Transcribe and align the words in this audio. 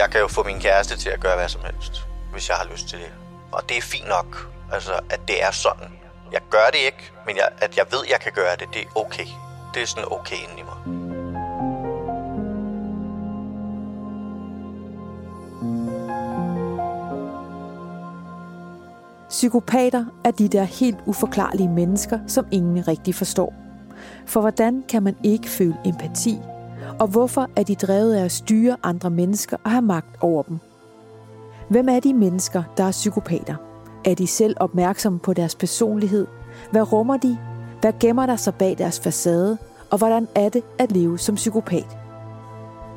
Jeg 0.00 0.10
kan 0.10 0.20
jo 0.20 0.28
få 0.28 0.42
min 0.42 0.60
kæreste 0.60 0.96
til 0.96 1.10
at 1.10 1.20
gøre 1.20 1.36
hvad 1.36 1.48
som 1.48 1.60
helst, 1.64 1.92
hvis 2.32 2.48
jeg 2.48 2.56
har 2.56 2.66
lyst 2.72 2.88
til 2.88 2.98
det. 2.98 3.12
Og 3.52 3.68
det 3.68 3.76
er 3.76 3.82
fint 3.82 4.08
nok, 4.08 4.50
altså, 4.72 4.92
at 5.10 5.20
det 5.28 5.42
er 5.42 5.50
sådan. 5.50 5.88
Jeg 6.32 6.40
gør 6.50 6.66
det 6.72 6.78
ikke, 6.78 7.12
men 7.26 7.36
jeg, 7.36 7.48
at 7.58 7.76
jeg 7.76 7.86
ved, 7.90 8.04
at 8.04 8.10
jeg 8.10 8.20
kan 8.20 8.32
gøre 8.32 8.56
det, 8.56 8.68
det 8.74 8.82
er 8.82 8.98
okay. 8.98 9.26
Det 9.74 9.82
er 9.82 9.86
sådan 9.86 10.04
okay 10.10 10.36
inden 10.36 10.58
i 10.58 10.62
mig. 10.62 10.78
Psykopater 19.28 20.04
er 20.24 20.30
de 20.30 20.48
der 20.48 20.64
helt 20.64 20.98
uforklarlige 21.06 21.68
mennesker, 21.68 22.18
som 22.26 22.46
ingen 22.52 22.88
rigtig 22.88 23.14
forstår. 23.14 23.54
For 24.26 24.40
hvordan 24.40 24.84
kan 24.88 25.02
man 25.02 25.16
ikke 25.24 25.48
føle 25.48 25.76
empati? 25.84 26.38
Og 27.00 27.08
hvorfor 27.08 27.48
er 27.56 27.62
de 27.62 27.74
drevet 27.74 28.14
af 28.14 28.24
at 28.24 28.32
styre 28.32 28.76
andre 28.82 29.10
mennesker 29.10 29.56
og 29.64 29.70
have 29.70 29.82
magt 29.82 30.16
over 30.20 30.42
dem? 30.42 30.58
Hvem 31.68 31.88
er 31.88 32.00
de 32.00 32.14
mennesker, 32.14 32.62
der 32.76 32.84
er 32.84 32.90
psykopater? 32.90 33.54
Er 34.04 34.14
de 34.14 34.26
selv 34.26 34.56
opmærksomme 34.60 35.18
på 35.18 35.32
deres 35.32 35.54
personlighed? 35.54 36.26
Hvad 36.70 36.92
rummer 36.92 37.16
de? 37.16 37.38
Hvad 37.80 37.92
gemmer 38.00 38.26
der 38.26 38.36
sig 38.36 38.54
bag 38.54 38.78
deres 38.78 39.00
facade? 39.00 39.58
Og 39.90 39.98
hvordan 39.98 40.28
er 40.34 40.48
det 40.48 40.62
at 40.78 40.92
leve 40.92 41.18
som 41.18 41.34
psykopat? 41.34 41.98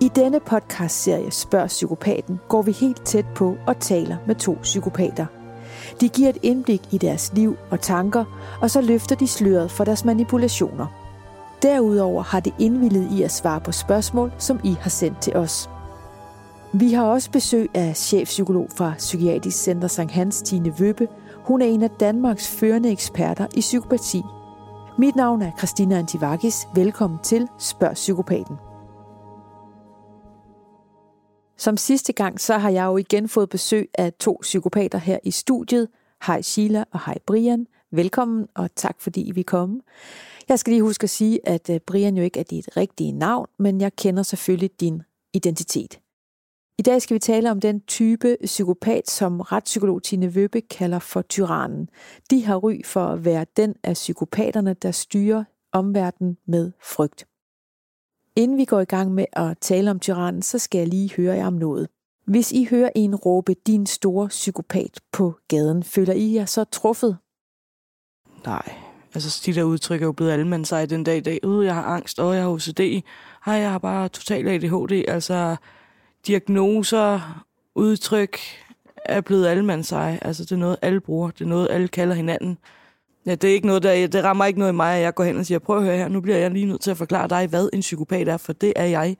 I 0.01 0.07
denne 0.15 0.39
podcast-serie 0.39 1.31
Spørg 1.31 1.67
Psykopaten 1.67 2.39
går 2.49 2.61
vi 2.61 2.71
helt 2.71 3.05
tæt 3.05 3.25
på 3.35 3.55
og 3.67 3.79
taler 3.79 4.17
med 4.27 4.35
to 4.35 4.57
psykopater. 4.61 5.25
De 6.01 6.09
giver 6.09 6.29
et 6.29 6.37
indblik 6.41 6.93
i 6.93 6.97
deres 6.97 7.31
liv 7.33 7.57
og 7.69 7.81
tanker, 7.81 8.25
og 8.61 8.71
så 8.71 8.81
løfter 8.81 9.15
de 9.15 9.27
sløret 9.27 9.71
for 9.71 9.83
deres 9.83 10.05
manipulationer. 10.05 11.02
Derudover 11.63 12.23
har 12.23 12.39
det 12.39 12.53
indvillet 12.59 13.11
i 13.11 13.23
at 13.23 13.31
svare 13.31 13.61
på 13.61 13.71
spørgsmål, 13.71 14.33
som 14.39 14.59
I 14.63 14.71
har 14.71 14.89
sendt 14.89 15.21
til 15.21 15.35
os. 15.35 15.69
Vi 16.73 16.93
har 16.93 17.05
også 17.05 17.31
besøg 17.31 17.69
af 17.73 17.95
chefpsykolog 17.97 18.67
fra 18.77 18.93
Psykiatrisk 18.97 19.63
Center 19.63 19.87
St. 19.87 20.11
Hans, 20.11 20.41
Tine 20.41 20.73
Vøbe. 20.79 21.07
Hun 21.35 21.61
er 21.61 21.65
en 21.65 21.83
af 21.83 21.89
Danmarks 21.89 22.47
førende 22.47 22.91
eksperter 22.91 23.47
i 23.57 23.59
psykopati. 23.59 24.21
Mit 24.97 25.15
navn 25.15 25.41
er 25.41 25.51
Christina 25.57 25.97
Antivakis. 25.97 26.67
Velkommen 26.75 27.19
til 27.23 27.47
Spørg 27.59 27.93
Psykopaten. 27.93 28.55
Som 31.57 31.77
sidste 31.77 32.13
gang, 32.13 32.39
så 32.39 32.57
har 32.57 32.69
jeg 32.69 32.85
jo 32.85 32.97
igen 32.97 33.29
fået 33.29 33.49
besøg 33.49 33.89
af 33.97 34.13
to 34.13 34.37
psykopater 34.41 34.97
her 34.97 35.19
i 35.23 35.31
studiet. 35.31 35.87
Hej 36.25 36.41
Sheila 36.41 36.83
og 36.91 36.99
hej 37.05 37.17
Brian. 37.27 37.67
Velkommen, 37.91 38.47
og 38.55 38.69
tak 38.75 38.95
fordi 38.99 39.21
I 39.21 39.31
vil 39.31 39.43
komme. 39.43 39.81
Jeg 40.49 40.59
skal 40.59 40.71
lige 40.71 40.83
huske 40.83 41.03
at 41.03 41.09
sige, 41.09 41.49
at 41.49 41.69
øh, 41.69 41.79
Brian 41.79 42.17
jo 42.17 42.23
ikke 42.23 42.39
er 42.39 42.43
dit 42.43 42.77
rigtige 42.77 43.11
navn, 43.11 43.47
men 43.59 43.81
jeg 43.81 43.95
kender 43.95 44.23
selvfølgelig 44.23 44.79
din 44.79 45.01
identitet. 45.33 45.99
I 46.77 46.81
dag 46.81 47.01
skal 47.01 47.13
vi 47.13 47.19
tale 47.19 47.51
om 47.51 47.59
den 47.59 47.81
type 47.81 48.37
psykopat, 48.43 49.09
som 49.09 49.41
retspsykolog 49.41 50.03
Tine 50.03 50.35
Vøbe 50.35 50.61
kalder 50.61 50.99
for 50.99 51.21
tyrannen. 51.21 51.89
De 52.29 52.45
har 52.45 52.55
ry 52.55 52.81
for 52.85 53.05
at 53.05 53.25
være 53.25 53.45
den 53.57 53.75
af 53.83 53.93
psykopaterne, 53.93 54.73
der 54.73 54.91
styrer 54.91 55.43
omverdenen 55.71 56.37
med 56.45 56.71
frygt. 56.81 57.27
Inden 58.35 58.57
vi 58.57 58.65
går 58.65 58.79
i 58.79 58.85
gang 58.85 59.13
med 59.13 59.25
at 59.33 59.57
tale 59.61 59.91
om 59.91 59.99
tyrannen, 59.99 60.41
så 60.41 60.59
skal 60.59 60.79
jeg 60.79 60.87
lige 60.87 61.13
høre 61.17 61.35
jer 61.35 61.47
om 61.47 61.53
noget. 61.53 61.89
Hvis 62.25 62.51
I 62.51 62.67
hører 62.69 62.89
en 62.95 63.15
råbe 63.15 63.53
din 63.53 63.85
store 63.85 64.27
psykopat 64.27 64.99
på 65.11 65.33
gaden, 65.47 65.83
føler 65.83 66.13
I 66.13 66.33
jer 66.33 66.45
så 66.45 66.63
truffet? 66.63 67.17
Nej, 68.45 68.82
altså 69.13 69.41
de 69.45 69.53
der 69.53 69.63
udtryk 69.63 70.01
er 70.01 70.05
jo 70.05 70.11
blevet 70.11 70.31
allemand 70.31 70.65
sig 70.65 70.89
den 70.89 71.03
dag 71.03 71.17
i 71.17 71.19
dag. 71.19 71.39
Uh, 71.45 71.65
jeg 71.65 71.75
har 71.75 71.83
angst, 71.83 72.19
og 72.19 72.35
jeg 72.35 72.43
har 72.43 72.49
OCD. 72.49 72.79
Hej, 73.45 73.55
jeg 73.55 73.71
har 73.71 73.77
bare 73.77 74.09
total 74.09 74.47
ADHD. 74.47 75.03
Altså, 75.07 75.55
diagnoser, 76.27 77.45
udtryk 77.75 78.37
er 79.05 79.21
blevet 79.21 79.47
allemand 79.47 79.83
sig. 79.83 80.19
Altså, 80.21 80.43
det 80.43 80.51
er 80.51 80.55
noget, 80.55 80.77
alle 80.81 80.99
bruger. 80.99 81.29
Det 81.29 81.41
er 81.41 81.49
noget, 81.49 81.67
alle 81.71 81.87
kalder 81.87 82.15
hinanden. 82.15 82.57
Ja, 83.25 83.35
det 83.35 83.49
er 83.49 83.53
ikke 83.53 83.67
noget, 83.67 83.83
der, 83.83 84.07
det 84.07 84.23
rammer 84.23 84.45
ikke 84.45 84.59
noget 84.59 84.73
i 84.73 84.75
mig, 84.75 84.95
at 84.95 85.01
jeg 85.01 85.15
går 85.15 85.23
hen 85.23 85.37
og 85.37 85.45
siger, 85.45 85.59
prøv 85.59 85.77
at 85.77 85.83
høre 85.83 85.97
her, 85.97 86.07
nu 86.07 86.21
bliver 86.21 86.37
jeg 86.37 86.51
lige 86.51 86.65
nødt 86.65 86.81
til 86.81 86.91
at 86.91 86.97
forklare 86.97 87.27
dig, 87.27 87.47
hvad 87.47 87.69
en 87.73 87.79
psykopat 87.79 88.27
er, 88.27 88.37
for 88.37 88.53
det 88.53 88.73
er 88.75 88.85
jeg. 88.85 89.17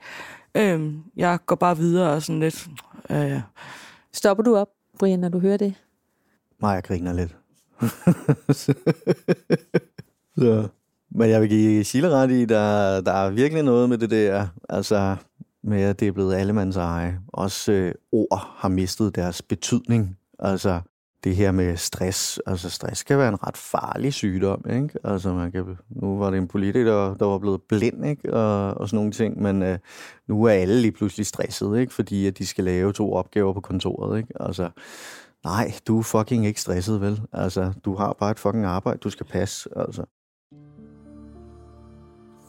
Øhm, 0.54 1.02
jeg 1.16 1.38
går 1.46 1.56
bare 1.56 1.76
videre 1.76 2.12
og 2.12 2.22
sådan 2.22 2.40
lidt... 2.40 2.68
Øh. 3.10 3.40
Stopper 4.12 4.44
du 4.44 4.56
op, 4.56 4.68
Brian, 4.98 5.18
når 5.18 5.28
du 5.28 5.38
hører 5.38 5.56
det? 5.56 5.74
Nej, 6.60 6.70
jeg 6.70 6.82
griner 6.84 7.12
lidt. 7.12 7.36
så. 10.38 10.68
Men 11.10 11.30
jeg 11.30 11.40
vil 11.40 11.48
give 11.48 11.84
Sille 11.84 12.10
ret 12.10 12.30
i, 12.30 12.44
der, 12.44 13.00
der 13.00 13.12
er 13.12 13.30
virkelig 13.30 13.62
noget 13.62 13.88
med 13.88 13.98
det 13.98 14.10
der, 14.10 14.46
altså 14.68 15.16
med 15.62 15.82
at 15.82 16.00
det 16.00 16.08
er 16.08 16.12
blevet 16.12 16.34
allemands 16.34 16.76
eje. 16.76 17.20
Også 17.28 17.72
øh, 17.72 17.94
ord 18.12 18.54
har 18.56 18.68
mistet 18.68 19.16
deres 19.16 19.42
betydning. 19.42 20.18
Altså, 20.38 20.80
det 21.24 21.36
her 21.36 21.52
med 21.52 21.76
stress. 21.76 22.40
Altså 22.46 22.70
stress 22.70 23.02
kan 23.02 23.18
være 23.18 23.28
en 23.28 23.46
ret 23.46 23.56
farlig 23.56 24.12
sygdom, 24.12 24.64
ikke? 24.70 24.88
Altså 25.04 25.32
man 25.32 25.52
kan, 25.52 25.76
nu 25.88 26.18
var 26.18 26.30
det 26.30 26.38
en 26.38 26.48
politiker, 26.48 27.14
der 27.14 27.24
var 27.24 27.38
blevet 27.38 27.62
blind, 27.68 28.06
ikke? 28.06 28.34
Og, 28.34 28.74
og 28.74 28.88
sådan 28.88 28.96
nogle 28.96 29.12
ting, 29.12 29.42
men 29.42 29.62
øh, 29.62 29.78
nu 30.28 30.44
er 30.44 30.50
alle 30.50 30.80
lige 30.80 30.92
pludselig 30.92 31.26
stresset, 31.26 31.78
ikke? 31.78 31.92
Fordi 31.92 32.26
at 32.26 32.38
de 32.38 32.46
skal 32.46 32.64
lave 32.64 32.92
to 32.92 33.12
opgaver 33.12 33.52
på 33.52 33.60
kontoret, 33.60 34.18
ikke? 34.18 34.32
Altså, 34.40 34.70
nej, 35.44 35.72
du 35.86 35.98
er 35.98 36.02
fucking 36.02 36.46
ikke 36.46 36.60
stresset, 36.60 37.00
vel? 37.00 37.22
Altså, 37.32 37.72
du 37.84 37.94
har 37.94 38.12
bare 38.12 38.30
et 38.30 38.38
fucking 38.38 38.64
arbejde, 38.64 38.98
du 38.98 39.10
skal 39.10 39.26
passe, 39.26 39.68
altså. 39.76 40.04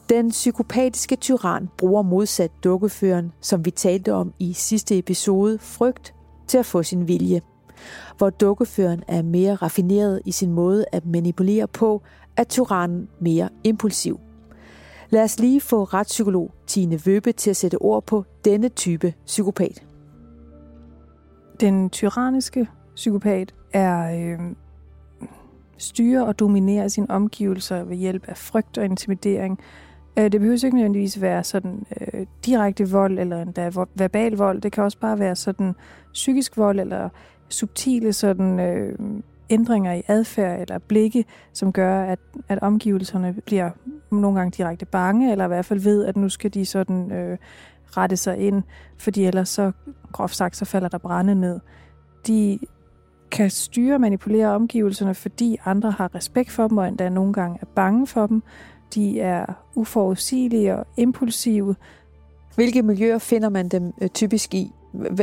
Den 0.10 0.30
psykopatiske 0.30 1.16
tyran 1.16 1.70
bruger 1.78 2.02
modsat 2.02 2.52
dukkeføren, 2.64 3.32
som 3.42 3.66
vi 3.66 3.72
talte 3.72 4.14
om 4.14 4.34
i 4.40 4.54
sidste 4.54 4.98
episode, 4.98 5.60
frygt 5.60 6.14
til 6.48 6.58
at 6.58 6.66
få 6.66 6.84
sin 6.84 7.08
vilje– 7.08 7.42
hvor 8.18 8.30
dukkeføren 8.30 9.04
er 9.08 9.22
mere 9.22 9.56
raffineret 9.56 10.22
i 10.26 10.32
sin 10.32 10.52
måde 10.52 10.86
at 10.92 11.06
manipulere 11.06 11.68
på, 11.68 12.02
er 12.38 12.44
tyrannen 12.44 13.10
mere 13.20 13.50
impulsiv. 13.64 14.20
Lad 15.10 15.24
os 15.24 15.40
lige 15.40 15.62
få 15.62 15.84
retspsykolog 15.84 16.52
Tine 16.68 17.00
Vøbe 17.06 17.32
til 17.32 17.50
at 17.50 17.56
sætte 17.56 17.76
ord 17.76 18.04
på 18.06 18.26
denne 18.46 18.70
type 18.70 19.14
psykopat. 19.26 19.84
Den 21.60 21.90
tyranniske 21.90 22.68
psykopat 22.96 23.54
er 23.74 24.20
øh, 24.32 24.40
styre 25.78 26.26
og 26.26 26.40
dominere 26.40 26.90
sine 26.90 27.10
omgivelser 27.10 27.84
ved 27.84 27.96
hjælp 27.96 28.24
af 28.28 28.38
frygt 28.38 28.78
og 28.78 28.86
intimidering. 28.86 29.60
Øh, 30.20 30.32
det 30.32 30.40
behøver 30.40 30.66
ikke 30.66 30.76
nødvendigvis 30.76 31.22
være 31.22 31.44
sådan 31.44 31.86
øh, 32.02 32.26
direkte 32.46 32.90
vold 32.90 33.20
eller 33.20 33.42
endda 33.42 33.72
verbal 33.96 34.32
vold. 34.32 34.62
Det 34.62 34.72
kan 34.72 34.84
også 34.84 35.00
bare 35.00 35.20
være 35.20 35.36
sådan 35.36 35.76
psykisk 36.14 36.58
vold 36.58 36.80
eller 36.80 37.10
subtile 37.50 38.14
sådan, 38.14 38.60
øh, 38.60 39.00
ændringer 39.50 39.94
i 39.94 40.02
adfærd 40.08 40.62
eller 40.62 40.78
blikke, 40.78 41.26
som 41.54 41.72
gør, 41.72 42.04
at, 42.04 42.20
at 42.50 42.60
omgivelserne 42.60 43.36
bliver 43.46 43.70
nogle 44.12 44.38
gange 44.40 44.52
direkte 44.58 44.86
bange, 44.86 45.32
eller 45.32 45.46
i 45.46 45.48
hvert 45.48 45.66
fald 45.66 45.80
ved, 45.80 46.06
at 46.06 46.18
nu 46.18 46.30
skal 46.30 46.54
de 46.54 46.66
sådan 46.66 47.12
øh, 47.12 47.38
rette 47.98 48.18
sig 48.18 48.38
ind, 48.38 48.64
fordi 48.98 49.26
ellers 49.26 49.50
så, 49.50 49.72
groft 50.12 50.36
sagt, 50.36 50.56
så 50.56 50.66
falder 50.66 50.88
der 50.88 50.98
brænde 50.98 51.36
ned. 51.36 51.60
De 52.28 52.60
kan 53.32 53.50
styre 53.50 53.96
og 53.96 54.02
manipulere 54.02 54.48
omgivelserne, 54.48 55.14
fordi 55.14 55.58
andre 55.66 55.92
har 55.92 56.16
respekt 56.16 56.52
for 56.52 56.68
dem, 56.68 56.78
og 56.78 56.88
endda 56.88 57.10
nogle 57.10 57.34
gange 57.34 57.58
er 57.62 57.66
bange 57.66 58.08
for 58.08 58.28
dem. 58.28 58.44
De 58.96 59.20
er 59.20 59.46
uforudsigelige 59.76 60.76
og 60.76 60.88
impulsive. 60.98 61.76
Hvilke 62.56 62.82
miljøer 62.82 63.18
finder 63.18 63.50
man 63.50 63.70
dem 63.70 63.94
øh, 64.02 64.10
typisk 64.10 64.54
i? 64.54 64.72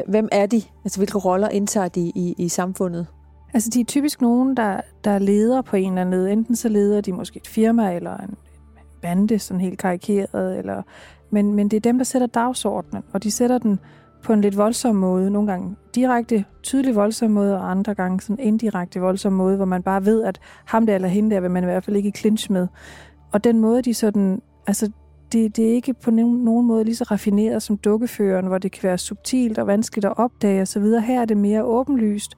Hvem 0.08 0.28
er 0.32 0.46
de? 0.46 0.62
Altså, 0.84 0.98
hvilke 0.98 1.18
roller 1.18 1.48
indtager 1.48 1.88
de 1.88 2.00
i, 2.00 2.34
i 2.38 2.48
samfundet? 2.48 3.06
Altså, 3.54 3.70
de 3.70 3.80
er 3.80 3.84
typisk 3.84 4.20
nogen, 4.20 4.56
der, 4.56 4.80
der 5.04 5.18
leder 5.18 5.62
på 5.62 5.76
en 5.76 5.88
eller 5.88 6.00
anden 6.00 6.20
led. 6.20 6.28
Enten 6.28 6.56
så 6.56 6.68
leder 6.68 7.00
de 7.00 7.12
måske 7.12 7.36
et 7.36 7.46
firma 7.46 7.94
eller 7.94 8.16
en 8.16 8.34
bande, 9.02 9.38
sådan 9.38 9.60
helt 9.60 9.78
karikeret. 9.78 10.58
Eller, 10.58 10.82
men, 11.30 11.54
men 11.54 11.68
det 11.68 11.76
er 11.76 11.80
dem, 11.80 11.98
der 11.98 12.04
sætter 12.04 12.26
dagsordenen, 12.26 13.02
og 13.12 13.22
de 13.22 13.30
sætter 13.30 13.58
den 13.58 13.78
på 14.22 14.32
en 14.32 14.40
lidt 14.40 14.56
voldsom 14.56 14.96
måde. 14.96 15.30
Nogle 15.30 15.50
gange 15.50 15.76
direkte, 15.94 16.44
tydelig 16.62 16.94
voldsom 16.94 17.30
måde, 17.30 17.56
og 17.56 17.70
andre 17.70 17.94
gange 17.94 18.20
sådan 18.20 18.44
indirekte 18.44 19.00
voldsom 19.00 19.32
måde, 19.32 19.56
hvor 19.56 19.64
man 19.64 19.82
bare 19.82 20.04
ved, 20.04 20.22
at 20.22 20.40
ham 20.64 20.86
der 20.86 20.94
eller 20.94 21.08
hende 21.08 21.34
der 21.34 21.40
vil 21.40 21.50
man 21.50 21.62
i 21.62 21.66
hvert 21.66 21.84
fald 21.84 21.96
ikke 21.96 22.08
i 22.08 22.12
clinch 22.12 22.50
med. 22.50 22.66
Og 23.32 23.44
den 23.44 23.60
måde, 23.60 23.82
de 23.82 23.94
sådan, 23.94 24.42
altså 24.66 24.90
det, 25.32 25.56
det 25.56 25.68
er 25.68 25.72
ikke 25.72 25.94
på 25.94 26.10
nogen, 26.10 26.44
nogen 26.44 26.66
måde 26.66 26.84
lige 26.84 26.96
så 26.96 27.04
raffineret 27.04 27.62
som 27.62 27.76
dukkeføren, 27.76 28.46
hvor 28.46 28.58
det 28.58 28.72
kan 28.72 28.82
være 28.82 28.98
subtilt 28.98 29.58
og 29.58 29.66
vanskeligt 29.66 30.04
at 30.04 30.18
opdage 30.18 30.62
osv. 30.62 30.82
Her 30.82 31.20
er 31.20 31.24
det 31.24 31.36
mere 31.36 31.64
åbenlyst, 31.64 32.34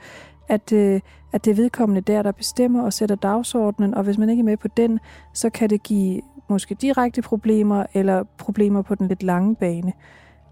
at, 0.48 0.72
øh, 0.72 1.00
at 1.32 1.44
det 1.44 1.50
er 1.50 1.54
vedkommende 1.54 2.00
der, 2.00 2.22
der 2.22 2.32
bestemmer 2.32 2.82
og 2.82 2.92
sætter 2.92 3.16
dagsordenen, 3.16 3.94
og 3.94 4.02
hvis 4.04 4.18
man 4.18 4.30
ikke 4.30 4.40
er 4.40 4.44
med 4.44 4.56
på 4.56 4.68
den, 4.68 4.98
så 5.32 5.50
kan 5.50 5.70
det 5.70 5.82
give 5.82 6.20
måske 6.48 6.74
direkte 6.74 7.22
problemer 7.22 7.86
eller 7.94 8.24
problemer 8.38 8.82
på 8.82 8.94
den 8.94 9.08
lidt 9.08 9.22
lange 9.22 9.56
bane. 9.56 9.92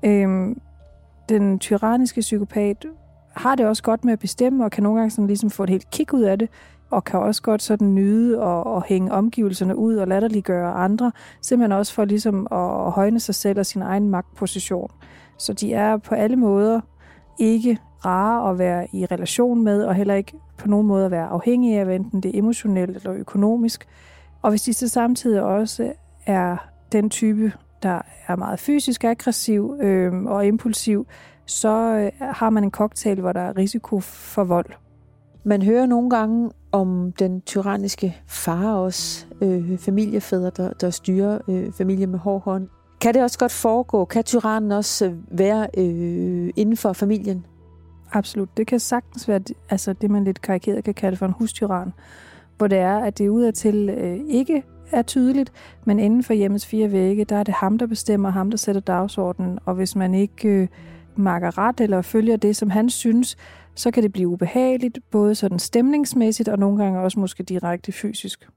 Øhm, 0.03 0.61
den 1.29 1.59
tyranniske 1.59 2.21
psykopat 2.21 2.87
har 3.37 3.55
det 3.55 3.67
også 3.67 3.83
godt 3.83 4.05
med 4.05 4.13
at 4.13 4.19
bestemme, 4.19 4.65
og 4.65 4.71
kan 4.71 4.83
nogle 4.83 4.99
gange 4.99 5.11
sådan 5.11 5.27
ligesom 5.27 5.51
få 5.51 5.63
et 5.63 5.71
helt 5.71 5.91
kick 5.91 6.13
ud 6.13 6.23
af 6.23 6.39
det, 6.39 6.49
og 6.91 7.05
kan 7.05 7.21
også 7.21 7.43
godt 7.43 7.63
sådan 7.63 7.95
nyde 7.95 8.41
og, 8.41 8.67
og 8.67 8.83
hænge 8.83 9.13
omgivelserne 9.13 9.77
ud 9.77 9.97
og 9.97 10.09
latterliggøre 10.09 10.73
andre, 10.73 11.13
simpelthen 11.43 11.73
også 11.73 11.95
for 11.95 12.05
ligesom 12.05 12.47
at 12.51 12.91
højne 12.91 13.21
sig 13.21 13.35
selv 13.35 13.59
og 13.59 13.67
sin 13.67 13.83
egen 13.83 14.09
magtposition. 14.09 14.91
Så 15.39 15.53
de 15.53 15.73
er 15.73 15.97
på 15.97 16.15
alle 16.15 16.37
måder 16.37 16.81
ikke 17.39 17.79
rare 18.05 18.51
at 18.51 18.59
være 18.59 18.87
i 18.93 19.07
relation 19.07 19.65
med, 19.65 19.85
og 19.85 19.95
heller 19.95 20.15
ikke 20.15 20.33
på 20.59 20.69
nogen 20.69 20.87
måde 20.87 21.05
at 21.05 21.11
være 21.11 21.27
afhængige 21.27 21.81
af, 21.81 21.95
enten 21.95 22.21
det 22.21 22.35
er 22.35 22.39
emotionelt 22.39 22.97
eller 22.97 23.13
økonomisk. 23.13 23.89
Og 24.43 24.51
hvis 24.51 24.63
de 24.63 24.73
så 24.73 24.89
samtidig 24.89 25.43
også 25.43 25.93
er 26.27 26.57
den 26.93 27.11
type, 27.11 27.53
der 27.83 28.01
er 28.27 28.37
meget 28.37 28.61
fysisk 28.61 29.05
aggressiv 29.05 29.77
øh, 29.81 30.25
og 30.25 30.47
impulsiv, 30.47 31.07
så 31.47 31.69
øh, 31.69 32.11
har 32.21 32.51
man 32.51 32.65
en 32.65 32.71
cocktail, 32.71 33.21
hvor 33.21 33.33
der 33.33 33.41
er 33.41 33.57
risiko 33.57 34.01
for 34.01 34.45
vold. 34.45 34.67
Man 35.45 35.63
hører 35.63 35.87
nogle 35.87 36.11
gange 36.11 36.51
om 36.73 37.13
den 37.19 37.41
tyranniske 37.41 38.17
far 38.27 38.75
også, 38.75 39.27
øh, 39.41 39.79
familiefædre, 39.79 40.51
der, 40.57 40.73
der 40.73 40.91
styrer 40.91 41.39
øh, 41.49 41.73
familie 41.73 42.07
med 42.07 42.19
hård 42.19 42.43
hånd. 42.43 42.69
Kan 43.01 43.15
det 43.15 43.23
også 43.23 43.39
godt 43.39 43.53
foregå? 43.53 44.05
Kan 44.05 44.25
tyrannen 44.25 44.73
også 44.73 45.07
øh, 45.07 45.39
være 45.39 45.67
øh, 45.79 46.51
inden 46.57 46.77
for 46.77 46.93
familien? 46.93 47.47
Absolut. 48.13 48.57
Det 48.57 48.67
kan 48.67 48.81
sagtens 48.81 49.29
være 49.29 49.41
altså 49.71 49.93
det, 49.93 50.11
man 50.11 50.25
lidt 50.25 50.41
karikeret 50.41 50.85
kan 50.85 50.95
kalde 50.95 51.17
for 51.17 51.27
en 51.27 51.35
hustyran, 51.39 51.93
hvor 52.59 52.67
det 52.67 52.79
er, 52.79 52.99
at 52.99 53.19
det 53.19 53.29
udadtil 53.29 53.91
øh, 53.91 54.21
ikke 54.27 54.63
er 54.93 55.03
tydeligt, 55.03 55.53
men 55.85 55.99
inden 55.99 56.23
for 56.23 56.35
hjemmets 56.35 56.67
fire 56.67 56.93
vægge, 56.93 57.25
der 57.25 57.37
er 57.37 57.43
det 57.43 57.55
ham, 57.55 57.79
der 57.79 57.87
bestemmer, 57.87 58.31
ham, 58.31 58.51
der 58.51 58.59
sætter 58.59 58.81
dagsordenen, 58.81 59.59
og 59.65 59.75
hvis 59.75 59.97
man 59.97 60.15
ikke 60.15 60.49
øh, 60.49 60.69
makker 61.17 61.59
ret 61.59 61.81
eller 61.81 62.03
følger 62.03 62.37
det, 62.37 62.57
som 62.57 62.71
han 62.71 62.91
synes, 62.91 63.37
så 63.75 63.91
kan 63.91 64.03
det 64.03 64.13
blive 64.13 64.29
ubehageligt, 64.29 64.99
både 65.11 65.35
sådan 65.35 65.59
stemningsmæssigt 65.59 66.49
og 66.49 66.59
nogle 66.59 66.85
gange 66.85 67.01
også 67.01 67.21
måske 67.21 67.43
direkte 67.43 67.93
fysisk. 67.93 68.49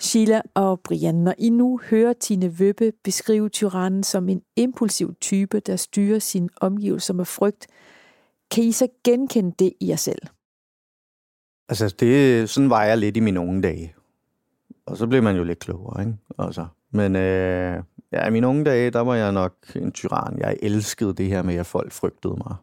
Sheila 0.00 0.40
og 0.54 0.80
Brian, 0.80 1.14
når 1.14 1.34
I 1.38 1.50
nu 1.50 1.80
hører 1.90 2.12
Tine 2.12 2.58
Vøbbe 2.58 2.92
beskrive 3.04 3.48
tyrannen 3.48 4.02
som 4.02 4.28
en 4.28 4.42
impulsiv 4.56 5.14
type, 5.20 5.60
der 5.60 5.76
styrer 5.76 6.18
sine 6.18 6.48
omgivelser 6.60 7.14
med 7.14 7.24
frygt, 7.24 7.66
kan 8.50 8.64
I 8.64 8.72
så 8.72 8.88
genkende 9.04 9.54
det 9.58 9.72
i 9.80 9.88
jer 9.88 9.96
selv? 9.96 10.22
Altså, 11.68 11.94
det, 12.00 12.50
sådan 12.50 12.70
var 12.70 12.84
jeg 12.84 12.98
lidt 12.98 13.16
i 13.16 13.20
mine 13.20 13.40
unge 13.40 13.62
dage. 13.62 13.93
Og 14.86 14.96
så 14.96 15.06
blev 15.06 15.22
man 15.22 15.36
jo 15.36 15.44
lidt 15.44 15.58
klogere, 15.58 16.00
ikke? 16.00 16.16
Altså, 16.38 16.66
men 16.90 17.16
øh, 17.16 17.82
ja, 18.12 18.26
i 18.26 18.30
mine 18.30 18.48
unge 18.48 18.64
dage, 18.64 18.90
der 18.90 19.00
var 19.00 19.14
jeg 19.14 19.32
nok 19.32 19.54
en 19.74 19.92
tyran. 19.92 20.38
Jeg 20.38 20.56
elskede 20.62 21.14
det 21.14 21.26
her 21.26 21.42
med, 21.42 21.54
at 21.54 21.66
folk 21.66 21.92
frygtede 21.92 22.34
mig. 22.36 22.56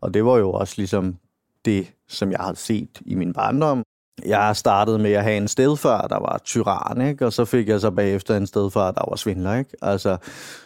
Og 0.00 0.14
det 0.14 0.24
var 0.24 0.36
jo 0.36 0.52
også 0.52 0.74
ligesom 0.76 1.16
det, 1.64 1.92
som 2.08 2.30
jeg 2.30 2.40
havde 2.40 2.56
set 2.56 3.00
i 3.00 3.14
min 3.14 3.32
barndom. 3.32 3.82
Jeg 4.26 4.56
startede 4.56 4.98
med 4.98 5.12
at 5.12 5.22
have 5.22 5.36
en 5.36 5.48
stedfar, 5.48 6.06
der 6.06 6.18
var 6.18 6.40
tyran, 6.44 7.08
ikke? 7.08 7.26
og 7.26 7.32
så 7.32 7.44
fik 7.44 7.68
jeg 7.68 7.80
så 7.80 7.90
bagefter 7.90 8.36
en 8.36 8.46
stedfar, 8.46 8.90
der 8.90 9.04
var 9.08 9.16
svindler. 9.16 9.54
Ikke? 9.54 9.70
Altså, 9.82 10.16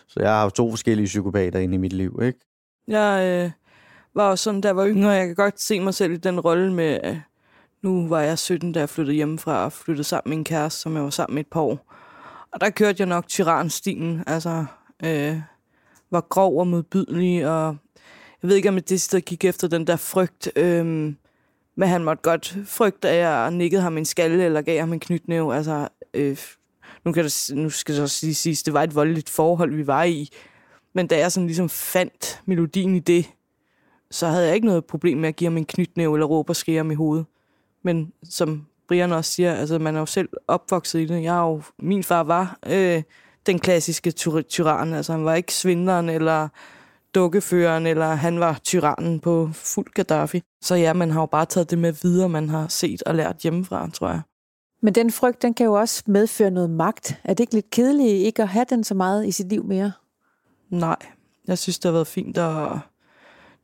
så 0.09 0.21
jeg 0.21 0.31
har 0.31 0.41
haft 0.41 0.55
to 0.55 0.71
forskellige 0.71 1.07
psykopater 1.07 1.59
inde 1.59 1.75
i 1.75 1.79
mit 1.79 1.93
liv. 1.93 2.21
Ikke? 2.23 2.39
Jeg 2.89 3.43
øh, 3.45 3.51
var 4.15 4.31
også 4.31 4.45
sådan, 4.45 4.61
der 4.61 4.71
var 4.71 4.87
yngre, 4.87 5.11
jeg 5.11 5.27
kan 5.27 5.35
godt 5.35 5.61
se 5.61 5.81
mig 5.81 5.95
selv 5.95 6.13
i 6.13 6.17
den 6.17 6.41
rolle 6.41 6.73
med, 6.73 6.99
øh, 7.05 7.17
nu 7.83 8.09
var 8.09 8.21
jeg 8.21 8.39
17, 8.39 8.73
da 8.73 8.81
jeg 8.81 8.89
flyttede 8.89 9.17
hjemmefra 9.17 9.65
og 9.65 9.73
flyttede 9.73 10.05
sammen 10.05 10.31
med 10.31 10.37
min 10.37 10.45
kæreste, 10.45 10.81
som 10.81 10.95
jeg 10.95 11.03
var 11.03 11.11
sammen 11.11 11.35
med 11.35 11.41
et 11.41 11.51
par 11.51 11.61
år. 11.61 11.93
Og 12.53 12.61
der 12.61 12.71
kørte 12.71 12.97
jeg 12.99 13.07
nok 13.07 13.29
tyranstilen, 13.29 14.25
altså 14.27 14.65
øh, 15.05 15.41
var 16.11 16.21
grov 16.21 16.59
og 16.59 16.67
modbydelig, 16.67 17.47
og 17.47 17.77
jeg 18.43 18.49
ved 18.49 18.57
ikke, 18.57 18.69
om 18.69 18.79
det 18.89 19.01
sted 19.01 19.21
gik 19.21 19.45
efter 19.45 19.69
den 19.69 19.87
der 19.87 19.97
frygt, 19.97 20.53
øh, 20.57 20.85
men 21.77 21.89
han 21.89 22.05
måtte 22.05 22.23
godt 22.23 22.57
frygte, 22.67 23.09
at 23.09 23.17
jeg 23.17 23.51
nikkede 23.51 23.83
ham 23.83 23.99
en 23.99 24.05
skalle, 24.05 24.45
eller 24.45 24.63
gav 24.63 24.81
ham 24.81 24.93
en 24.93 25.01
knytnæve, 25.01 25.57
altså... 25.57 25.89
Øh, 26.15 26.39
nu, 27.05 27.13
kan 27.13 27.25
det, 27.25 27.51
nu 27.55 27.71
skal 27.71 27.95
det 27.95 28.11
så 28.11 28.27
lige 28.27 28.35
sige, 28.35 28.63
det 28.65 28.75
var 28.75 28.83
et 28.83 28.95
voldeligt 28.95 29.31
forhold, 29.31 29.75
vi 29.75 29.87
var 29.87 30.05
i. 30.05 30.29
Men 30.95 31.07
da 31.07 31.19
jeg 31.19 31.33
sådan 31.33 31.47
ligesom 31.47 31.69
fandt 31.69 32.41
melodien 32.47 32.97
i 32.97 32.99
det, 32.99 33.31
så 34.11 34.27
havde 34.27 34.47
jeg 34.47 34.55
ikke 34.55 34.67
noget 34.67 34.85
problem 34.85 35.19
med 35.19 35.29
at 35.29 35.37
give 35.37 35.51
ham 35.51 35.57
en 35.57 35.65
knytnæve 35.65 36.17
eller 36.17 36.27
råbe 36.27 36.51
og 36.51 36.57
skære 36.57 36.77
ham 36.77 36.91
i 36.91 36.95
hovedet. 36.95 37.27
Men 37.83 38.13
som 38.23 38.67
Brian 38.89 39.13
også 39.13 39.33
siger, 39.33 39.55
altså 39.55 39.79
man 39.79 39.97
er 39.97 40.01
jo 40.01 40.07
selv 40.07 40.29
opvokset 40.49 41.01
i 41.01 41.05
det. 41.05 41.23
Jeg 41.23 41.37
er 41.37 41.49
jo, 41.49 41.63
min 41.79 42.05
far 42.05 42.23
var 42.23 42.59
øh, 42.67 43.03
den 43.47 43.59
klassiske 43.59 44.11
tyran, 44.43 44.95
altså 44.95 45.13
han 45.13 45.25
var 45.25 45.35
ikke 45.35 45.55
svindleren 45.55 46.09
eller 46.09 46.49
dukkeføreren, 47.15 47.87
eller 47.87 48.07
han 48.07 48.41
var 48.41 48.61
tyrannen 48.65 49.21
på 49.21 49.51
fuld 49.53 49.87
Gaddafi. 49.95 50.43
Så 50.63 50.75
ja, 50.75 50.93
man 50.93 51.11
har 51.11 51.21
jo 51.21 51.27
bare 51.27 51.47
taget 51.47 51.71
det 51.71 51.79
med 51.79 51.93
videre, 52.03 52.29
man 52.29 52.49
har 52.49 52.69
set 52.69 53.03
og 53.03 53.15
lært 53.15 53.37
hjemmefra, 53.37 53.91
tror 53.91 54.09
jeg. 54.09 54.21
Men 54.83 54.95
den 54.95 55.11
frygt, 55.11 55.43
den 55.43 55.55
kan 55.55 55.67
jo 55.67 55.73
også 55.73 56.03
medføre 56.07 56.51
noget 56.51 56.71
magt. 56.71 57.21
Er 57.25 57.35
det 57.35 57.41
ikke 57.41 57.55
lidt 57.55 57.71
kedeligt 57.71 58.27
ikke 58.27 58.43
at 58.43 58.49
have 58.49 58.67
den 58.71 58.85
så 58.85 58.95
meget 58.95 59.27
i 59.27 59.31
sit 59.31 59.49
liv 59.49 59.65
mere? 59.65 59.93
Nej, 60.71 60.97
jeg 61.47 61.59
synes, 61.59 61.79
det 61.79 61.85
har 61.85 61.93
været 61.93 62.07
fint 62.07 62.39
at... 62.39 62.79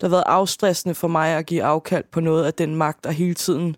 Det 0.01 0.03
har 0.03 0.09
været 0.09 0.25
afstressende 0.27 0.95
for 0.95 1.09
mig 1.09 1.31
at 1.31 1.47
give 1.47 1.63
afkald 1.63 2.05
på 2.13 2.21
noget 2.21 2.45
af 2.45 2.55
den 2.55 2.75
magt, 2.75 3.07
og 3.07 3.13
hele 3.13 3.35
tiden 3.35 3.77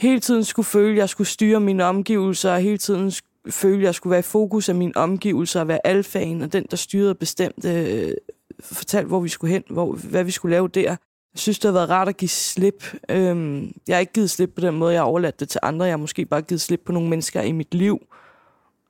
hele 0.00 0.20
tiden 0.20 0.44
skulle 0.44 0.66
føle, 0.66 0.90
at 0.92 0.98
jeg 0.98 1.08
skulle 1.08 1.28
styre 1.28 1.60
mine 1.60 1.84
omgivelser, 1.84 2.52
og 2.52 2.60
hele 2.60 2.78
tiden 2.78 3.12
føle, 3.50 3.76
at 3.76 3.82
jeg 3.82 3.94
skulle 3.94 4.10
være 4.10 4.18
i 4.18 4.22
fokus 4.22 4.68
af 4.68 4.74
mine 4.74 4.96
omgivelser, 4.96 5.60
og 5.60 5.68
være 5.68 5.86
alfaen, 5.86 6.42
og 6.42 6.52
den, 6.52 6.66
der 6.70 6.76
styrede 6.76 7.14
bestemt, 7.14 7.64
øh, 7.64 8.12
fortalte, 8.60 9.08
hvor 9.08 9.20
vi 9.20 9.28
skulle 9.28 9.52
hen, 9.52 9.62
hvor, 9.70 9.92
hvad 9.92 10.24
vi 10.24 10.30
skulle 10.30 10.50
lave 10.50 10.68
der. 10.68 10.90
Jeg 11.34 11.38
synes, 11.38 11.58
det 11.58 11.68
har 11.68 11.72
været 11.72 11.90
rart 11.90 12.08
at 12.08 12.16
give 12.16 12.28
slip. 12.28 12.84
Øhm, 13.08 13.72
jeg 13.88 13.96
har 13.96 14.00
ikke 14.00 14.12
givet 14.12 14.30
slip 14.30 14.50
på 14.54 14.60
den 14.60 14.74
måde, 14.74 14.92
jeg 14.92 15.00
har 15.00 15.06
overladt 15.06 15.40
det 15.40 15.48
til 15.48 15.60
andre. 15.62 15.84
Jeg 15.84 15.92
har 15.92 15.96
måske 15.96 16.24
bare 16.24 16.42
givet 16.42 16.60
slip 16.60 16.80
på 16.86 16.92
nogle 16.92 17.08
mennesker 17.08 17.42
i 17.42 17.52
mit 17.52 17.74
liv, 17.74 17.98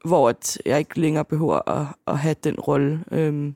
hvor 0.04 0.28
at 0.28 0.58
jeg 0.66 0.78
ikke 0.78 1.00
længere 1.00 1.24
behøver 1.24 1.70
at, 1.70 1.86
at 2.06 2.18
have 2.18 2.34
den 2.44 2.60
rolle. 2.60 3.04
Øhm, 3.10 3.54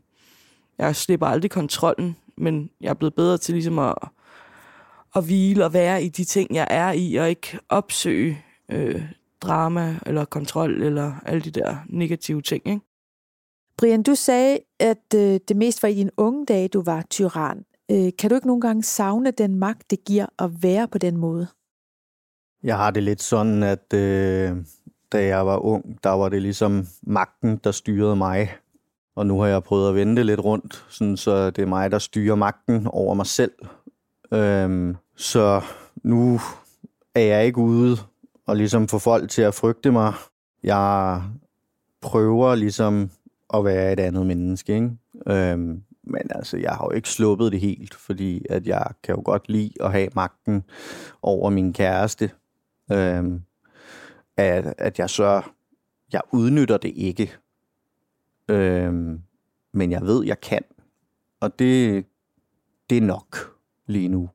jeg 0.79 0.97
slipper 0.97 1.27
aldrig 1.27 1.51
kontrollen, 1.51 2.17
men 2.37 2.71
jeg 2.81 2.91
er 2.91 2.95
blevet 2.95 3.15
bedre 3.15 3.39
til 3.39 3.55
ligesom 3.55 3.79
at, 3.79 3.95
at 5.15 5.25
hvile 5.25 5.65
og 5.65 5.73
være 5.73 6.05
i 6.05 6.09
de 6.09 6.25
ting, 6.25 6.55
jeg 6.55 6.67
er 6.71 6.93
i, 6.93 7.15
og 7.15 7.29
ikke 7.29 7.59
opsøge 7.69 8.45
øh, 8.69 9.03
drama 9.41 9.99
eller 10.07 10.25
kontrol 10.25 10.83
eller 10.83 11.13
alle 11.27 11.41
de 11.41 11.51
der 11.51 11.77
negative 11.89 12.43
ting. 12.43 12.69
Ikke? 12.69 12.81
Brian, 13.79 14.03
du 14.03 14.15
sagde, 14.15 14.59
at 14.81 15.15
øh, 15.15 15.41
det 15.49 15.57
mest 15.57 15.83
var 15.83 15.89
i 15.89 15.95
dine 15.95 16.11
unge 16.17 16.47
dage, 16.47 16.69
du 16.69 16.83
var 16.83 17.05
tyran. 17.11 17.65
Øh, 17.91 18.13
kan 18.19 18.31
du 18.31 18.35
ikke 18.35 18.47
nogle 18.47 18.61
gange 18.61 18.83
savne 18.83 19.31
den 19.31 19.55
magt, 19.55 19.91
det 19.91 20.05
giver 20.05 20.27
at 20.39 20.63
være 20.63 20.89
på 20.89 20.99
den 20.99 21.17
måde? 21.17 21.47
Jeg 22.63 22.77
har 22.77 22.91
det 22.91 23.03
lidt 23.03 23.23
sådan, 23.23 23.63
at 23.63 23.93
øh, 23.95 24.57
da 25.13 25.27
jeg 25.27 25.47
var 25.47 25.57
ung, 25.59 25.99
der 26.05 26.11
var 26.11 26.29
det 26.29 26.43
ligesom 26.43 26.87
magten, 27.03 27.61
der 27.65 27.71
styrede 27.71 28.17
mig. 28.17 28.53
Og 29.17 29.27
nu 29.27 29.41
har 29.41 29.47
jeg 29.47 29.63
prøvet 29.63 29.89
at 29.89 29.95
vende 29.95 30.17
det 30.17 30.27
lidt 30.27 30.41
rundt, 30.41 30.87
sådan, 30.89 31.17
så 31.17 31.51
det 31.51 31.63
er 31.63 31.67
mig, 31.67 31.91
der 31.91 31.99
styrer 31.99 32.35
magten 32.35 32.87
over 32.87 33.15
mig 33.15 33.27
selv. 33.27 33.53
Øhm, 34.33 34.97
så 35.17 35.63
nu 36.03 36.41
er 37.15 37.21
jeg 37.21 37.47
ikke 37.47 37.59
ude 37.59 37.97
og 38.47 38.57
ligesom 38.57 38.89
få 38.89 38.99
folk 38.99 39.31
til 39.31 39.43
at 39.43 39.55
frygte 39.55 39.91
mig. 39.91 40.15
Jeg 40.63 41.23
prøver 42.01 42.55
ligesom 42.55 43.11
at 43.55 43.65
være 43.65 43.93
et 43.93 44.01
andet 44.01 44.27
menneske, 44.27 44.75
ikke? 44.75 44.91
Øhm, 45.27 45.83
men 46.03 46.23
altså, 46.31 46.57
jeg 46.57 46.73
har 46.73 46.85
jo 46.85 46.91
ikke 46.91 47.09
sluppet 47.09 47.53
det 47.53 47.61
helt, 47.61 47.95
fordi 47.95 48.47
at 48.51 48.67
jeg 48.67 48.87
kan 49.03 49.15
jo 49.15 49.23
godt 49.25 49.49
lide 49.49 49.73
at 49.81 49.93
have 49.93 50.09
magten 50.15 50.65
over 51.23 51.51
min 51.51 51.73
kæreste. 51.73 52.31
Øhm, 52.93 53.43
at, 54.37 54.75
at 54.79 54.99
jeg 54.99 55.11
så, 55.11 55.43
jeg 56.13 56.21
udnytter 56.33 56.77
det 56.77 56.93
ikke. 56.97 57.33
Øhm, 58.49 59.23
men 59.73 59.91
jeg 59.91 60.03
ved, 60.03 60.25
jeg 60.25 60.41
kan. 60.41 60.63
Og 61.41 61.59
det, 61.59 62.07
det 62.91 62.99
er 62.99 63.03
nok 63.03 63.37
lige 63.87 64.09
nu. 64.09 64.29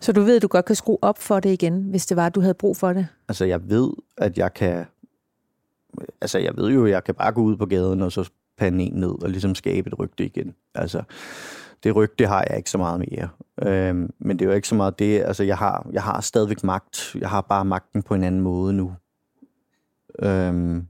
Så 0.00 0.12
du 0.12 0.20
ved, 0.22 0.36
at 0.36 0.42
du 0.42 0.48
godt 0.48 0.64
kan 0.64 0.76
skrue 0.76 0.98
op 1.02 1.18
for 1.18 1.40
det 1.40 1.50
igen, 1.50 1.82
hvis 1.82 2.06
det 2.06 2.16
var, 2.16 2.26
at 2.26 2.34
du 2.34 2.40
havde 2.40 2.54
brug 2.54 2.76
for 2.76 2.92
det? 2.92 3.06
Altså, 3.28 3.44
jeg 3.44 3.70
ved, 3.70 3.90
at 4.16 4.38
jeg 4.38 4.54
kan... 4.54 4.84
Altså, 6.20 6.38
jeg 6.38 6.56
ved 6.56 6.70
jo, 6.70 6.84
at 6.84 6.90
jeg 6.90 7.04
kan 7.04 7.14
bare 7.14 7.32
gå 7.32 7.42
ud 7.42 7.56
på 7.56 7.66
gaden 7.66 8.02
og 8.02 8.12
så 8.12 8.30
pande 8.58 8.84
en 8.84 8.92
ned 8.92 9.22
og 9.22 9.30
ligesom 9.30 9.54
skabe 9.54 9.88
et 9.88 9.98
rygte 9.98 10.24
igen. 10.24 10.54
Altså, 10.74 11.02
det 11.82 11.96
rygte 11.96 12.26
har 12.26 12.46
jeg 12.48 12.56
ikke 12.56 12.70
så 12.70 12.78
meget 12.78 13.00
mere. 13.10 13.28
Øhm, 13.62 14.12
men 14.18 14.38
det 14.38 14.44
er 14.44 14.48
jo 14.48 14.56
ikke 14.56 14.68
så 14.68 14.74
meget 14.74 14.98
det. 14.98 15.22
Altså, 15.22 15.42
jeg 15.44 15.58
har, 15.58 15.86
jeg 15.92 16.02
har 16.02 16.20
stadigvæk 16.20 16.64
magt. 16.64 17.16
Jeg 17.20 17.30
har 17.30 17.40
bare 17.40 17.64
magten 17.64 18.02
på 18.02 18.14
en 18.14 18.24
anden 18.24 18.40
måde 18.40 18.72
nu. 18.72 18.94
Øhm, 20.18 20.86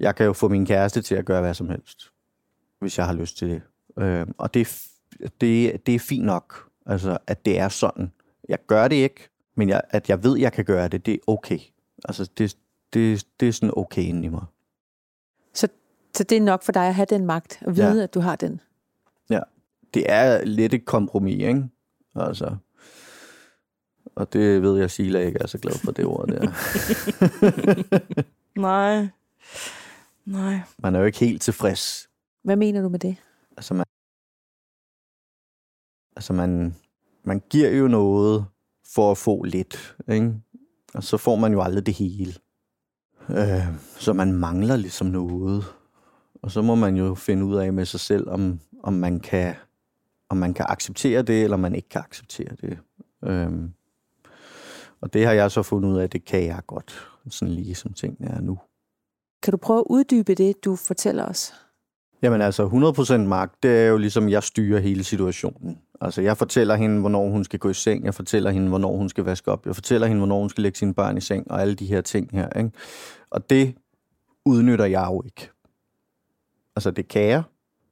jeg 0.00 0.16
kan 0.16 0.26
jo 0.26 0.32
få 0.32 0.48
min 0.48 0.66
kæreste 0.66 1.02
til 1.02 1.14
at 1.14 1.24
gøre 1.24 1.40
hvad 1.40 1.54
som 1.54 1.68
helst, 1.68 2.02
hvis 2.80 2.98
jeg 2.98 3.06
har 3.06 3.12
lyst 3.12 3.38
til 3.38 3.48
det. 3.48 3.62
Øhm, 3.98 4.34
og 4.38 4.54
det, 4.54 4.86
det, 5.40 5.86
det 5.86 5.94
er 5.94 5.98
fint 5.98 6.24
nok, 6.24 6.68
altså, 6.86 7.18
at 7.26 7.44
det 7.44 7.58
er 7.58 7.68
sådan. 7.68 8.12
Jeg 8.48 8.58
gør 8.66 8.88
det 8.88 8.96
ikke, 8.96 9.28
men 9.54 9.68
jeg, 9.68 9.82
at 9.90 10.08
jeg 10.08 10.24
ved, 10.24 10.36
at 10.36 10.40
jeg 10.40 10.52
kan 10.52 10.64
gøre 10.64 10.88
det, 10.88 11.06
det 11.06 11.14
er 11.14 11.18
okay. 11.26 11.58
Altså, 12.04 12.30
det, 12.38 12.56
det, 12.92 13.26
det 13.40 13.48
er 13.48 13.52
sådan 13.52 13.72
okay 13.76 14.02
inde 14.02 14.24
i 14.24 14.28
mig. 14.28 14.44
Så, 15.54 15.68
så 16.14 16.24
det 16.24 16.36
er 16.36 16.42
nok 16.42 16.62
for 16.62 16.72
dig 16.72 16.88
at 16.88 16.94
have 16.94 17.06
den 17.10 17.26
magt, 17.26 17.62
og 17.66 17.76
vide, 17.76 17.96
ja. 17.96 18.02
at 18.02 18.14
du 18.14 18.20
har 18.20 18.36
den? 18.36 18.60
Ja. 19.30 19.40
Det 19.94 20.04
er 20.08 20.44
lidt 20.44 20.74
et 20.74 20.84
kompromis, 20.84 21.42
ikke? 21.42 21.68
Altså, 22.14 22.56
og 24.14 24.32
det 24.32 24.62
ved 24.62 24.78
jeg, 24.78 24.90
Sila 24.90 25.18
ikke 25.18 25.38
er 25.40 25.46
så 25.46 25.58
glad 25.58 25.74
for 25.84 25.92
det 25.92 26.04
ord 26.04 26.28
der. 26.28 26.44
Nej. 28.60 29.08
Nej. 30.24 30.60
Man 30.78 30.94
er 30.94 30.98
jo 30.98 31.04
ikke 31.04 31.18
helt 31.18 31.42
tilfreds. 31.42 32.08
Hvad 32.42 32.56
mener 32.56 32.82
du 32.82 32.88
med 32.88 32.98
det? 32.98 33.16
Altså, 33.56 33.74
man, 33.74 33.86
altså 36.16 36.32
man, 36.32 36.76
man 37.28 37.42
giver 37.50 37.70
jo 37.70 37.88
noget 37.88 38.46
for 38.94 39.10
at 39.10 39.18
få 39.18 39.42
lidt, 39.42 39.96
ikke? 40.08 40.34
Og 40.94 41.04
så 41.04 41.16
får 41.16 41.36
man 41.36 41.52
jo 41.52 41.62
aldrig 41.62 41.86
det 41.86 41.94
hele. 41.94 42.34
Øh, 43.30 43.66
så 43.98 44.12
man 44.12 44.32
mangler 44.32 44.76
ligesom 44.76 45.06
noget. 45.06 45.64
Og 46.42 46.50
så 46.50 46.62
må 46.62 46.74
man 46.74 46.96
jo 46.96 47.14
finde 47.14 47.44
ud 47.44 47.56
af 47.56 47.72
med 47.72 47.84
sig 47.84 48.00
selv, 48.00 48.28
om, 48.28 48.60
om, 48.82 48.92
man, 48.92 49.20
kan, 49.20 49.54
om 50.28 50.36
man 50.36 50.54
kan 50.54 50.66
acceptere 50.68 51.22
det, 51.22 51.44
eller 51.44 51.56
man 51.56 51.74
ikke 51.74 51.88
kan 51.88 52.00
acceptere 52.00 52.56
det. 52.60 52.78
Øh, 53.24 53.52
og 55.00 55.12
det 55.12 55.26
har 55.26 55.32
jeg 55.32 55.50
så 55.50 55.62
fundet 55.62 55.90
ud 55.90 55.98
af, 55.98 56.04
at 56.04 56.12
det 56.12 56.24
kan 56.24 56.44
jeg 56.44 56.60
godt, 56.66 57.08
sådan 57.30 57.54
lige 57.54 57.74
som 57.74 57.92
tingene 57.92 58.30
er 58.30 58.40
nu. 58.40 58.58
Kan 59.42 59.50
du 59.50 59.56
prøve 59.56 59.78
at 59.78 59.86
uddybe 59.90 60.34
det, 60.34 60.64
du 60.64 60.76
fortæller 60.76 61.24
os? 61.24 61.54
Jamen 62.22 62.40
altså, 62.40 62.68
100% 62.68 63.16
magt, 63.16 63.62
det 63.62 63.70
er 63.70 63.86
jo 63.86 63.96
ligesom, 63.96 64.28
jeg 64.28 64.42
styrer 64.42 64.80
hele 64.80 65.04
situationen. 65.04 65.78
Altså, 66.00 66.22
jeg 66.22 66.36
fortæller 66.36 66.74
hende, 66.74 67.00
hvornår 67.00 67.28
hun 67.28 67.44
skal 67.44 67.58
gå 67.58 67.68
i 67.68 67.74
seng. 67.74 68.04
Jeg 68.04 68.14
fortæller 68.14 68.50
hende, 68.50 68.68
hvornår 68.68 68.96
hun 68.96 69.08
skal 69.08 69.24
vaske 69.24 69.50
op. 69.50 69.66
Jeg 69.66 69.74
fortæller 69.74 70.06
hende, 70.06 70.20
hvornår 70.20 70.40
hun 70.40 70.50
skal 70.50 70.62
lægge 70.62 70.78
sine 70.78 70.94
børn 70.94 71.16
i 71.16 71.20
seng, 71.20 71.50
og 71.50 71.60
alle 71.60 71.74
de 71.74 71.86
her 71.86 72.00
ting 72.00 72.30
her. 72.32 72.58
Ikke? 72.58 72.70
Og 73.30 73.50
det 73.50 73.74
udnytter 74.44 74.84
jeg 74.84 75.06
jo 75.10 75.22
ikke. 75.24 75.50
Altså, 76.76 76.90
det 76.90 77.08
kan 77.08 77.22
jeg. 77.22 77.42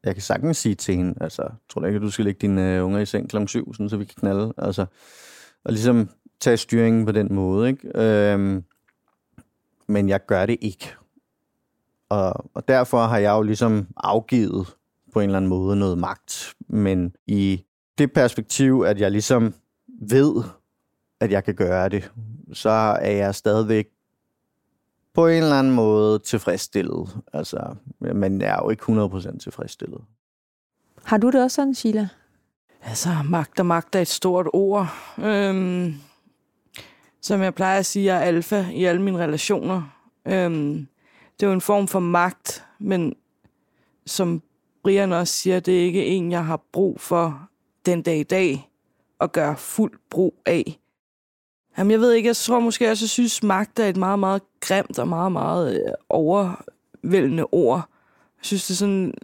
Jeg 0.05 0.15
kan 0.15 0.23
sagtens 0.23 0.57
sige 0.57 0.75
til 0.75 0.95
hende, 0.97 1.15
altså, 1.21 1.43
tror 1.69 1.81
du 1.81 1.87
ikke, 1.87 1.97
at 1.97 2.03
du 2.03 2.11
skal 2.11 2.25
lægge 2.25 2.39
dine 2.41 2.81
uh, 2.81 2.87
unger 2.87 3.01
i 3.01 3.07
seng 3.07 3.31
kl. 3.31 3.47
7, 3.47 3.75
sådan, 3.75 3.89
så 3.89 3.97
vi 3.97 4.05
kan 4.05 4.15
knalde? 4.21 4.53
Altså, 4.59 4.87
og 5.65 5.73
ligesom 5.73 6.09
tage 6.41 6.57
styringen 6.57 7.07
på 7.07 7.13
den 7.13 7.35
måde, 7.35 7.69
ikke? 7.69 7.91
Øhm, 7.95 8.65
men 9.89 10.09
jeg 10.09 10.27
gør 10.27 10.47
det 10.47 10.57
ikke. 10.61 10.95
Og, 12.09 12.51
og 12.55 12.69
derfor 12.69 13.03
har 13.03 13.19
jeg 13.19 13.33
jo 13.33 13.43
ligesom 13.43 13.87
afgivet 13.97 14.77
på 15.13 15.21
en 15.21 15.25
eller 15.25 15.37
anden 15.37 15.49
måde 15.49 15.77
noget 15.77 15.99
magt. 15.99 16.55
Men 16.69 17.17
i 17.27 17.66
det 17.99 18.13
perspektiv, 18.13 18.85
at 18.87 19.01
jeg 19.01 19.11
ligesom 19.11 19.55
ved, 20.01 20.43
at 21.21 21.33
jeg 21.33 21.45
kan 21.45 21.55
gøre 21.55 21.89
det, 21.89 22.13
så 22.53 22.71
er 23.01 23.11
jeg 23.11 23.35
stadigvæk 23.35 23.89
på 25.15 25.27
en 25.27 25.43
eller 25.43 25.59
anden 25.59 25.75
måde 25.75 26.19
tilfredsstillet. 26.19 27.17
Altså, 27.33 27.75
men 27.99 28.41
jeg 28.41 28.49
er 28.49 28.63
jo 28.63 28.71
ikke 28.71 28.83
100% 28.83 29.39
tilfredsstillet. 29.39 30.01
Har 31.05 31.17
du 31.17 31.31
det 31.31 31.43
også 31.43 31.55
sådan, 31.55 31.75
Sheila? 31.75 32.09
Altså, 32.83 33.09
magt 33.25 33.61
og 33.61 33.67
magt 33.67 33.95
er 33.95 34.01
et 34.01 34.09
stort 34.09 34.47
ord. 34.53 34.89
Øhm, 35.19 35.95
som 37.21 37.43
jeg 37.43 37.55
plejer 37.55 37.79
at 37.79 37.87
sige, 37.87 38.05
jeg 38.05 38.17
er 38.17 38.21
alfa 38.21 38.67
i 38.73 38.85
alle 38.85 39.03
mine 39.03 39.19
relationer. 39.19 39.83
Øhm, 40.27 40.89
det 41.41 41.43
er 41.43 41.47
jo 41.47 41.53
en 41.53 41.61
form 41.61 41.89
for 41.89 42.01
magt, 42.01 42.65
men 42.79 43.15
som 44.07 44.43
Brian 44.83 45.13
også 45.13 45.35
siger, 45.35 45.61
det 45.61 45.81
er 45.81 45.85
ikke 45.85 46.07
en, 46.07 46.33
jeg 46.33 46.45
har 46.45 46.61
brug 46.73 47.01
for 47.01 47.49
den 47.87 48.03
dag 48.03 48.19
i 48.19 48.23
dag 48.23 48.71
at 49.21 49.33
gøre 49.33 49.57
fuld 49.57 49.93
brug 50.11 50.35
af. 50.47 50.79
Jamen, 51.79 51.91
jeg 51.91 52.01
ved 52.01 52.13
ikke, 52.13 52.27
jeg 52.27 52.37
tror 52.37 52.61
måske 52.61 52.91
også, 52.91 53.05
jeg 53.05 53.11
synes, 53.11 53.43
magt 53.43 53.79
er 53.79 53.85
et 53.87 53.97
meget, 53.97 54.19
meget 54.19 54.43
grimt 54.61 54.99
og 54.99 55.09
meget, 55.09 55.33
meget 55.33 55.75
øh, 55.75 55.93
overvældende 56.09 57.45
ord. 57.53 57.89
Jeg 58.39 58.45
synes, 58.45 58.67
det 58.67 58.75
er 58.75 58.79
sådan, 58.79 59.15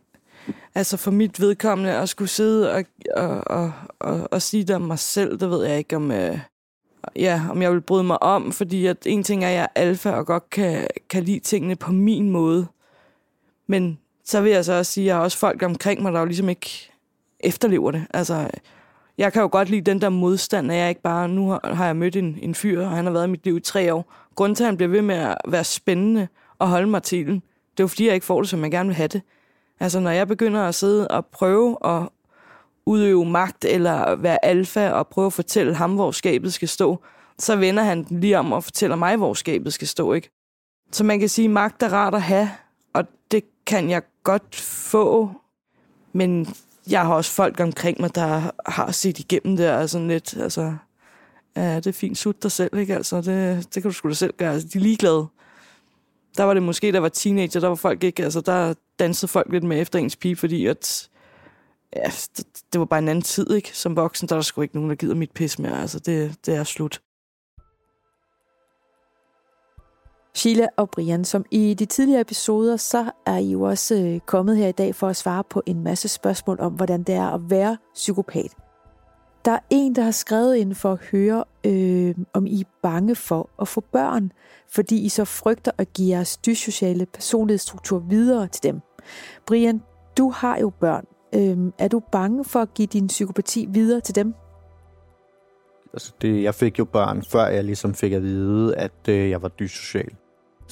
altså 0.74 0.96
for 0.96 1.10
mit 1.10 1.40
vedkommende, 1.40 1.92
at 1.92 2.08
skulle 2.08 2.28
sidde 2.28 2.72
og, 2.72 2.84
og, 3.16 3.42
og, 3.46 3.72
og, 3.98 4.28
og 4.30 4.42
sige 4.42 4.64
det 4.64 4.76
om 4.76 4.82
mig 4.82 4.98
selv, 4.98 5.40
det 5.40 5.50
ved 5.50 5.66
jeg 5.66 5.78
ikke, 5.78 5.96
om, 5.96 6.10
øh, 6.10 6.38
ja, 7.16 7.42
om 7.50 7.62
jeg 7.62 7.72
vil 7.72 7.80
bryde 7.80 8.04
mig 8.04 8.22
om, 8.22 8.52
fordi 8.52 8.86
at 8.86 9.06
en 9.06 9.22
ting 9.22 9.44
er, 9.44 9.48
at 9.48 9.54
jeg 9.54 9.62
er 9.62 9.80
alfa 9.80 10.10
og 10.10 10.26
godt 10.26 10.50
kan, 10.50 10.86
kan 11.10 11.24
lide 11.24 11.40
tingene 11.40 11.76
på 11.76 11.92
min 11.92 12.30
måde. 12.30 12.66
Men 13.66 13.98
så 14.24 14.40
vil 14.40 14.52
jeg 14.52 14.64
så 14.64 14.72
også 14.72 14.92
sige, 14.92 15.04
at 15.04 15.06
jeg 15.06 15.16
har 15.16 15.22
også 15.22 15.38
folk 15.38 15.62
omkring 15.62 16.02
mig, 16.02 16.12
der 16.12 16.20
jo 16.20 16.24
ligesom 16.26 16.48
ikke 16.48 16.91
efterlever 17.42 17.90
det. 17.90 18.06
Altså, 18.14 18.50
jeg 19.18 19.32
kan 19.32 19.42
jo 19.42 19.48
godt 19.52 19.70
lide 19.70 19.90
den 19.90 20.00
der 20.00 20.08
modstand, 20.08 20.72
at 20.72 20.78
jeg 20.78 20.88
ikke 20.88 21.02
bare, 21.02 21.28
nu 21.28 21.48
har, 21.48 21.74
har 21.74 21.86
jeg 21.86 21.96
mødt 21.96 22.16
en, 22.16 22.38
en 22.42 22.54
fyr, 22.54 22.84
og 22.84 22.90
han 22.90 23.04
har 23.04 23.12
været 23.12 23.26
i 23.26 23.30
mit 23.30 23.44
liv 23.44 23.56
i 23.56 23.60
tre 23.60 23.94
år. 23.94 24.12
Grunden 24.34 24.56
til, 24.56 24.64
at 24.64 24.68
han 24.68 24.76
bliver 24.76 24.90
ved 24.90 25.02
med 25.02 25.14
at 25.14 25.36
være 25.48 25.64
spændende 25.64 26.28
og 26.58 26.68
holde 26.68 26.86
mig 26.86 27.02
til 27.02 27.26
den, 27.26 27.34
det 27.72 27.80
er 27.80 27.84
jo 27.84 27.88
fordi, 27.88 28.06
jeg 28.06 28.14
ikke 28.14 28.26
får 28.26 28.40
det, 28.40 28.50
som 28.50 28.62
jeg 28.62 28.70
gerne 28.70 28.88
vil 28.88 28.96
have 28.96 29.08
det. 29.08 29.22
Altså, 29.80 30.00
når 30.00 30.10
jeg 30.10 30.28
begynder 30.28 30.62
at 30.62 30.74
sidde 30.74 31.08
og 31.08 31.26
prøve 31.26 31.76
at 31.84 32.08
udøve 32.86 33.24
magt 33.24 33.64
eller 33.64 34.14
være 34.16 34.44
alfa 34.44 34.90
og 34.90 35.08
prøve 35.08 35.26
at 35.26 35.32
fortælle 35.32 35.74
ham, 35.74 35.94
hvor 35.94 36.10
skabet 36.10 36.52
skal 36.52 36.68
stå, 36.68 36.98
så 37.38 37.56
vender 37.56 37.82
han 37.82 38.04
den 38.04 38.20
lige 38.20 38.38
om 38.38 38.52
og 38.52 38.64
fortæller 38.64 38.96
mig, 38.96 39.16
hvor 39.16 39.34
skabet 39.34 39.72
skal 39.72 39.88
stå, 39.88 40.12
ikke? 40.12 40.30
Så 40.92 41.04
man 41.04 41.20
kan 41.20 41.28
sige, 41.28 41.44
at 41.44 41.50
magt 41.50 41.82
er 41.82 41.88
rart 41.92 42.14
at 42.14 42.22
have, 42.22 42.50
og 42.92 43.04
det 43.30 43.44
kan 43.66 43.90
jeg 43.90 44.02
godt 44.24 44.54
få, 44.90 45.30
men 46.12 46.54
jeg 46.90 47.00
har 47.00 47.14
også 47.14 47.30
folk 47.30 47.60
omkring 47.60 48.00
mig, 48.00 48.14
der 48.14 48.50
har 48.66 48.90
set 48.92 49.18
igennem 49.18 49.56
det, 49.56 49.70
og 49.70 49.90
sådan 49.90 50.08
lidt, 50.08 50.36
altså, 50.36 50.76
ja, 51.56 51.76
det 51.76 51.86
er 51.86 51.92
fint, 51.92 52.18
sut 52.18 52.42
dig 52.42 52.52
selv, 52.52 52.78
ikke? 52.78 52.94
Altså, 52.94 53.16
det, 53.16 53.74
det 53.74 53.82
kan 53.82 53.90
du 53.90 53.92
sgu 53.92 54.08
da 54.08 54.14
selv 54.14 54.34
gøre. 54.36 54.52
Altså, 54.52 54.68
de 54.72 54.78
er 54.78 54.82
ligeglade. 54.82 55.26
Der 56.36 56.44
var 56.44 56.54
det 56.54 56.62
måske, 56.62 56.92
der 56.92 57.00
var 57.00 57.08
teenager, 57.08 57.60
der 57.60 57.68
var 57.68 57.74
folk 57.74 58.04
ikke, 58.04 58.24
altså, 58.24 58.40
der 58.40 58.74
dansede 58.98 59.30
folk 59.30 59.52
lidt 59.52 59.64
med 59.64 59.80
efter 59.80 59.98
ens 59.98 60.16
pige, 60.16 60.36
fordi 60.36 60.66
at, 60.66 61.08
ja, 61.96 62.10
det, 62.36 62.46
det 62.72 62.78
var 62.78 62.84
bare 62.84 62.98
en 62.98 63.08
anden 63.08 63.22
tid, 63.22 63.50
ikke? 63.50 63.70
Som 63.72 63.96
voksen, 63.96 64.28
der 64.28 64.34
er 64.34 64.38
der 64.38 64.42
sgu 64.42 64.60
ikke 64.62 64.74
nogen, 64.74 64.90
der 64.90 64.96
gider 64.96 65.14
mit 65.14 65.30
pis 65.30 65.58
mere. 65.58 65.80
Altså, 65.80 65.98
det, 65.98 66.34
det 66.46 66.54
er 66.56 66.64
slut. 66.64 67.00
Sheila 70.34 70.66
og 70.76 70.90
Brian, 70.90 71.24
som 71.24 71.44
i 71.50 71.74
de 71.74 71.84
tidligere 71.84 72.20
episoder, 72.20 72.76
så 72.76 73.10
er 73.26 73.36
I 73.36 73.50
jo 73.50 73.62
også 73.62 73.94
øh, 73.94 74.20
kommet 74.20 74.56
her 74.56 74.68
i 74.68 74.72
dag 74.72 74.94
for 74.94 75.08
at 75.08 75.16
svare 75.16 75.44
på 75.50 75.62
en 75.66 75.84
masse 75.84 76.08
spørgsmål 76.08 76.60
om, 76.60 76.72
hvordan 76.72 77.02
det 77.02 77.14
er 77.14 77.28
at 77.28 77.50
være 77.50 77.76
psykopat. 77.94 78.56
Der 79.44 79.52
er 79.52 79.58
en, 79.70 79.94
der 79.94 80.02
har 80.02 80.10
skrevet 80.10 80.56
ind 80.56 80.74
for 80.74 80.92
at 80.92 80.98
høre, 80.98 81.44
øh, 81.66 82.14
om 82.32 82.46
I 82.46 82.60
er 82.60 82.64
bange 82.82 83.14
for 83.14 83.50
at 83.60 83.68
få 83.68 83.80
børn, 83.80 84.32
fordi 84.68 85.04
I 85.04 85.08
så 85.08 85.24
frygter 85.24 85.70
at 85.78 85.92
give 85.92 86.08
jeres 86.08 86.36
dyssociale 86.36 87.06
personlighedsstruktur 87.06 87.98
videre 87.98 88.48
til 88.48 88.62
dem. 88.62 88.80
Brian, 89.46 89.82
du 90.18 90.30
har 90.30 90.58
jo 90.58 90.70
børn. 90.70 91.04
Øh, 91.34 91.72
er 91.78 91.88
du 91.88 92.02
bange 92.12 92.44
for 92.44 92.60
at 92.60 92.74
give 92.74 92.86
din 92.86 93.06
psykopati 93.06 93.66
videre 93.70 94.00
til 94.00 94.14
dem? 94.14 94.34
Altså 95.92 96.12
det, 96.22 96.42
jeg 96.42 96.54
fik 96.54 96.78
jo 96.78 96.84
børn, 96.84 97.22
før 97.22 97.46
jeg 97.46 97.64
ligesom 97.64 97.94
fik 97.94 98.12
at 98.12 98.22
vide, 98.22 98.76
at 98.76 99.08
øh, 99.08 99.30
jeg 99.30 99.42
var 99.42 99.48
dyssocial. 99.48 100.10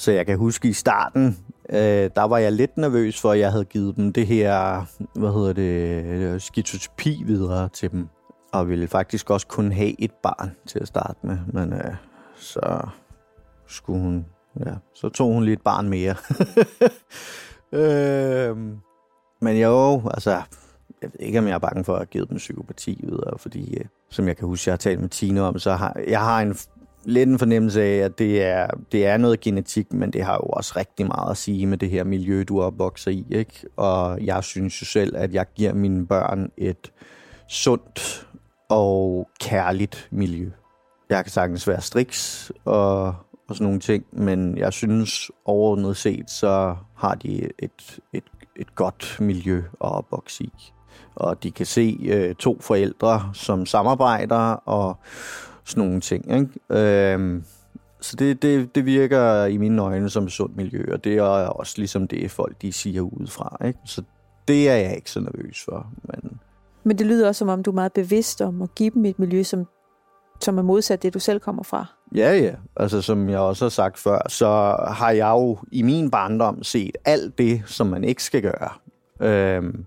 Så 0.01 0.11
jeg 0.11 0.25
kan 0.25 0.37
huske 0.37 0.67
i 0.67 0.73
starten, 0.73 1.37
øh, 1.69 2.09
der 2.15 2.23
var 2.23 2.37
jeg 2.37 2.51
lidt 2.51 2.77
nervøs 2.77 3.21
for, 3.21 3.31
at 3.31 3.39
jeg 3.39 3.51
havde 3.51 3.65
givet 3.65 3.95
dem 3.95 4.13
det 4.13 4.27
her, 4.27 4.85
hvad 5.19 5.33
hedder 5.33 5.53
det, 5.53 6.05
øh, 6.05 6.41
skizotypi 6.41 7.23
videre 7.25 7.69
til 7.69 7.91
dem. 7.91 8.07
Og 8.51 8.69
ville 8.69 8.87
faktisk 8.87 9.29
også 9.29 9.47
kun 9.47 9.71
have 9.71 10.01
et 10.01 10.11
barn 10.11 10.55
til 10.67 10.79
at 10.79 10.87
starte 10.87 11.19
med. 11.23 11.37
Men 11.53 11.73
øh, 11.73 11.95
så 12.35 12.87
skulle 13.67 14.01
hun, 14.01 14.25
ja, 14.65 14.73
så 14.93 15.09
tog 15.09 15.33
hun 15.33 15.43
lige 15.43 15.53
et 15.53 15.61
barn 15.61 15.89
mere. 15.89 16.15
øh, 17.81 18.57
men 19.41 19.57
jo, 19.57 20.01
altså, 20.13 20.31
jeg 21.01 21.09
ved 21.13 21.19
ikke, 21.19 21.39
om 21.39 21.47
jeg 21.47 21.53
er 21.53 21.59
bange 21.59 21.83
for 21.83 21.95
at 21.95 22.09
give 22.09 22.25
dem 22.25 22.37
psykopati 22.37 22.99
videre, 23.03 23.37
fordi, 23.37 23.77
øh, 23.77 23.85
som 24.09 24.27
jeg 24.27 24.37
kan 24.37 24.47
huske, 24.47 24.69
jeg 24.69 24.73
har 24.73 24.77
talt 24.77 24.99
med 24.99 25.09
Tine 25.09 25.41
om, 25.41 25.59
så 25.59 25.73
har 25.73 26.01
jeg 26.07 26.19
har 26.19 26.41
en 26.41 26.55
lidt 27.03 27.29
en 27.29 27.39
fornemmelse 27.39 27.81
af, 27.83 27.97
at 27.97 28.19
det 28.19 28.43
er, 28.43 28.67
det 28.91 29.05
er 29.05 29.17
noget 29.17 29.39
genetik, 29.39 29.93
men 29.93 30.13
det 30.13 30.23
har 30.23 30.33
jo 30.33 30.49
også 30.49 30.73
rigtig 30.75 31.07
meget 31.07 31.31
at 31.31 31.37
sige 31.37 31.65
med 31.65 31.77
det 31.77 31.89
her 31.89 32.03
miljø, 32.03 32.43
du 32.43 32.61
opvokser 32.61 33.11
i. 33.11 33.25
Ikke? 33.29 33.65
Og 33.77 34.25
jeg 34.25 34.43
synes 34.43 34.81
jo 34.81 34.85
selv, 34.85 35.15
at 35.17 35.33
jeg 35.33 35.45
giver 35.55 35.73
mine 35.73 36.07
børn 36.07 36.51
et 36.57 36.91
sundt 37.47 38.27
og 38.69 39.27
kærligt 39.39 40.07
miljø. 40.11 40.49
Jeg 41.09 41.23
kan 41.23 41.31
sagtens 41.31 41.67
være 41.67 41.81
striks 41.81 42.51
og, 42.65 43.05
og 43.47 43.55
sådan 43.55 43.65
nogle 43.65 43.79
ting, 43.79 44.05
men 44.11 44.57
jeg 44.57 44.73
synes 44.73 45.31
overordnet 45.45 45.97
set, 45.97 46.29
så 46.29 46.75
har 46.95 47.15
de 47.15 47.49
et, 47.59 47.99
et, 48.13 48.23
et 48.55 48.75
godt 48.75 49.17
miljø 49.19 49.57
at 49.57 49.91
opvokse 49.91 50.43
i. 50.43 50.51
Og 51.15 51.43
de 51.43 51.51
kan 51.51 51.65
se 51.65 51.97
øh, 52.03 52.35
to 52.35 52.57
forældre, 52.61 53.29
som 53.33 53.65
samarbejder 53.65 54.53
og 54.53 54.97
sådan 55.65 55.83
nogle 55.83 56.01
ting. 56.01 56.33
Ikke? 56.33 57.13
Øhm, 57.13 57.43
så 58.01 58.15
det, 58.15 58.41
det, 58.41 58.75
det 58.75 58.85
virker 58.85 59.45
i 59.45 59.57
mine 59.57 59.81
øjne 59.81 60.09
som 60.09 60.23
et 60.23 60.31
sundt 60.31 60.57
miljø, 60.57 60.85
og 60.91 61.03
det 61.03 61.17
er 61.17 61.23
også 61.23 61.73
ligesom 61.77 62.07
det, 62.07 62.31
folk 62.31 62.61
de 62.61 62.73
siger 62.73 63.01
udefra. 63.01 63.57
Ikke? 63.65 63.79
Så 63.85 64.03
det 64.47 64.69
er 64.69 64.75
jeg 64.75 64.95
ikke 64.95 65.11
så 65.11 65.19
nervøs 65.19 65.63
for. 65.65 65.87
Men... 66.03 66.39
men 66.83 66.97
det 66.97 67.07
lyder 67.07 67.27
også, 67.27 67.39
som 67.39 67.49
om 67.49 67.63
du 67.63 67.71
er 67.71 67.75
meget 67.75 67.93
bevidst 67.93 68.41
om 68.41 68.61
at 68.61 68.75
give 68.75 68.89
dem 68.89 69.05
et 69.05 69.19
miljø, 69.19 69.43
som, 69.43 69.67
som 70.39 70.57
er 70.57 70.61
modsat 70.61 71.03
det, 71.03 71.13
du 71.13 71.19
selv 71.19 71.39
kommer 71.39 71.63
fra. 71.63 71.85
Ja, 72.15 72.33
ja. 72.33 72.53
Altså, 72.77 73.01
som 73.01 73.29
jeg 73.29 73.39
også 73.39 73.65
har 73.65 73.69
sagt 73.69 73.97
før, 73.97 74.29
så 74.29 74.47
har 74.87 75.11
jeg 75.11 75.29
jo 75.29 75.57
i 75.71 75.81
min 75.81 76.11
barndom 76.11 76.63
set 76.63 76.97
alt 77.05 77.37
det, 77.37 77.61
som 77.65 77.87
man 77.87 78.03
ikke 78.03 78.23
skal 78.23 78.41
gøre. 78.41 78.69
Øhm, 79.21 79.85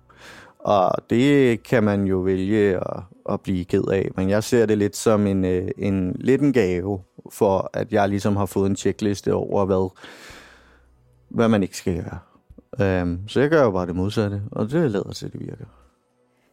og 0.59 0.91
det 1.11 1.63
kan 1.63 1.85
man 1.85 2.05
jo 2.05 2.19
vælge 2.19 2.77
at, 2.77 3.01
at 3.31 3.41
blive 3.41 3.65
ked 3.65 3.85
af. 3.93 4.11
Men 4.17 4.31
jeg 4.31 4.45
ser 4.45 4.67
det 4.67 4.79
lidt 4.79 4.97
som 4.97 5.27
en, 5.27 5.45
øh, 5.45 5.69
en 5.79 6.17
lidt 6.21 6.41
en 6.41 6.53
gave, 6.53 7.01
for 7.31 7.71
at 7.73 7.93
jeg 7.93 8.09
ligesom 8.09 8.37
har 8.37 8.47
fået 8.47 8.71
en 8.71 8.77
checkliste 8.77 9.35
over, 9.35 9.65
hvad, 9.65 9.91
hvad 11.29 11.49
man 11.49 11.63
ikke 11.63 11.77
skal 11.77 12.03
gøre. 12.03 12.19
Um, 13.03 13.29
så 13.29 13.41
jeg 13.41 13.51
gør 13.51 13.63
jo 13.63 13.71
bare 13.71 13.87
det 13.87 13.97
modsatte, 13.97 14.43
og 14.51 14.71
det 14.71 14.91
lader 14.91 15.13
til, 15.13 15.27
at 15.27 15.33
det 15.33 15.41
virker. 15.41 15.65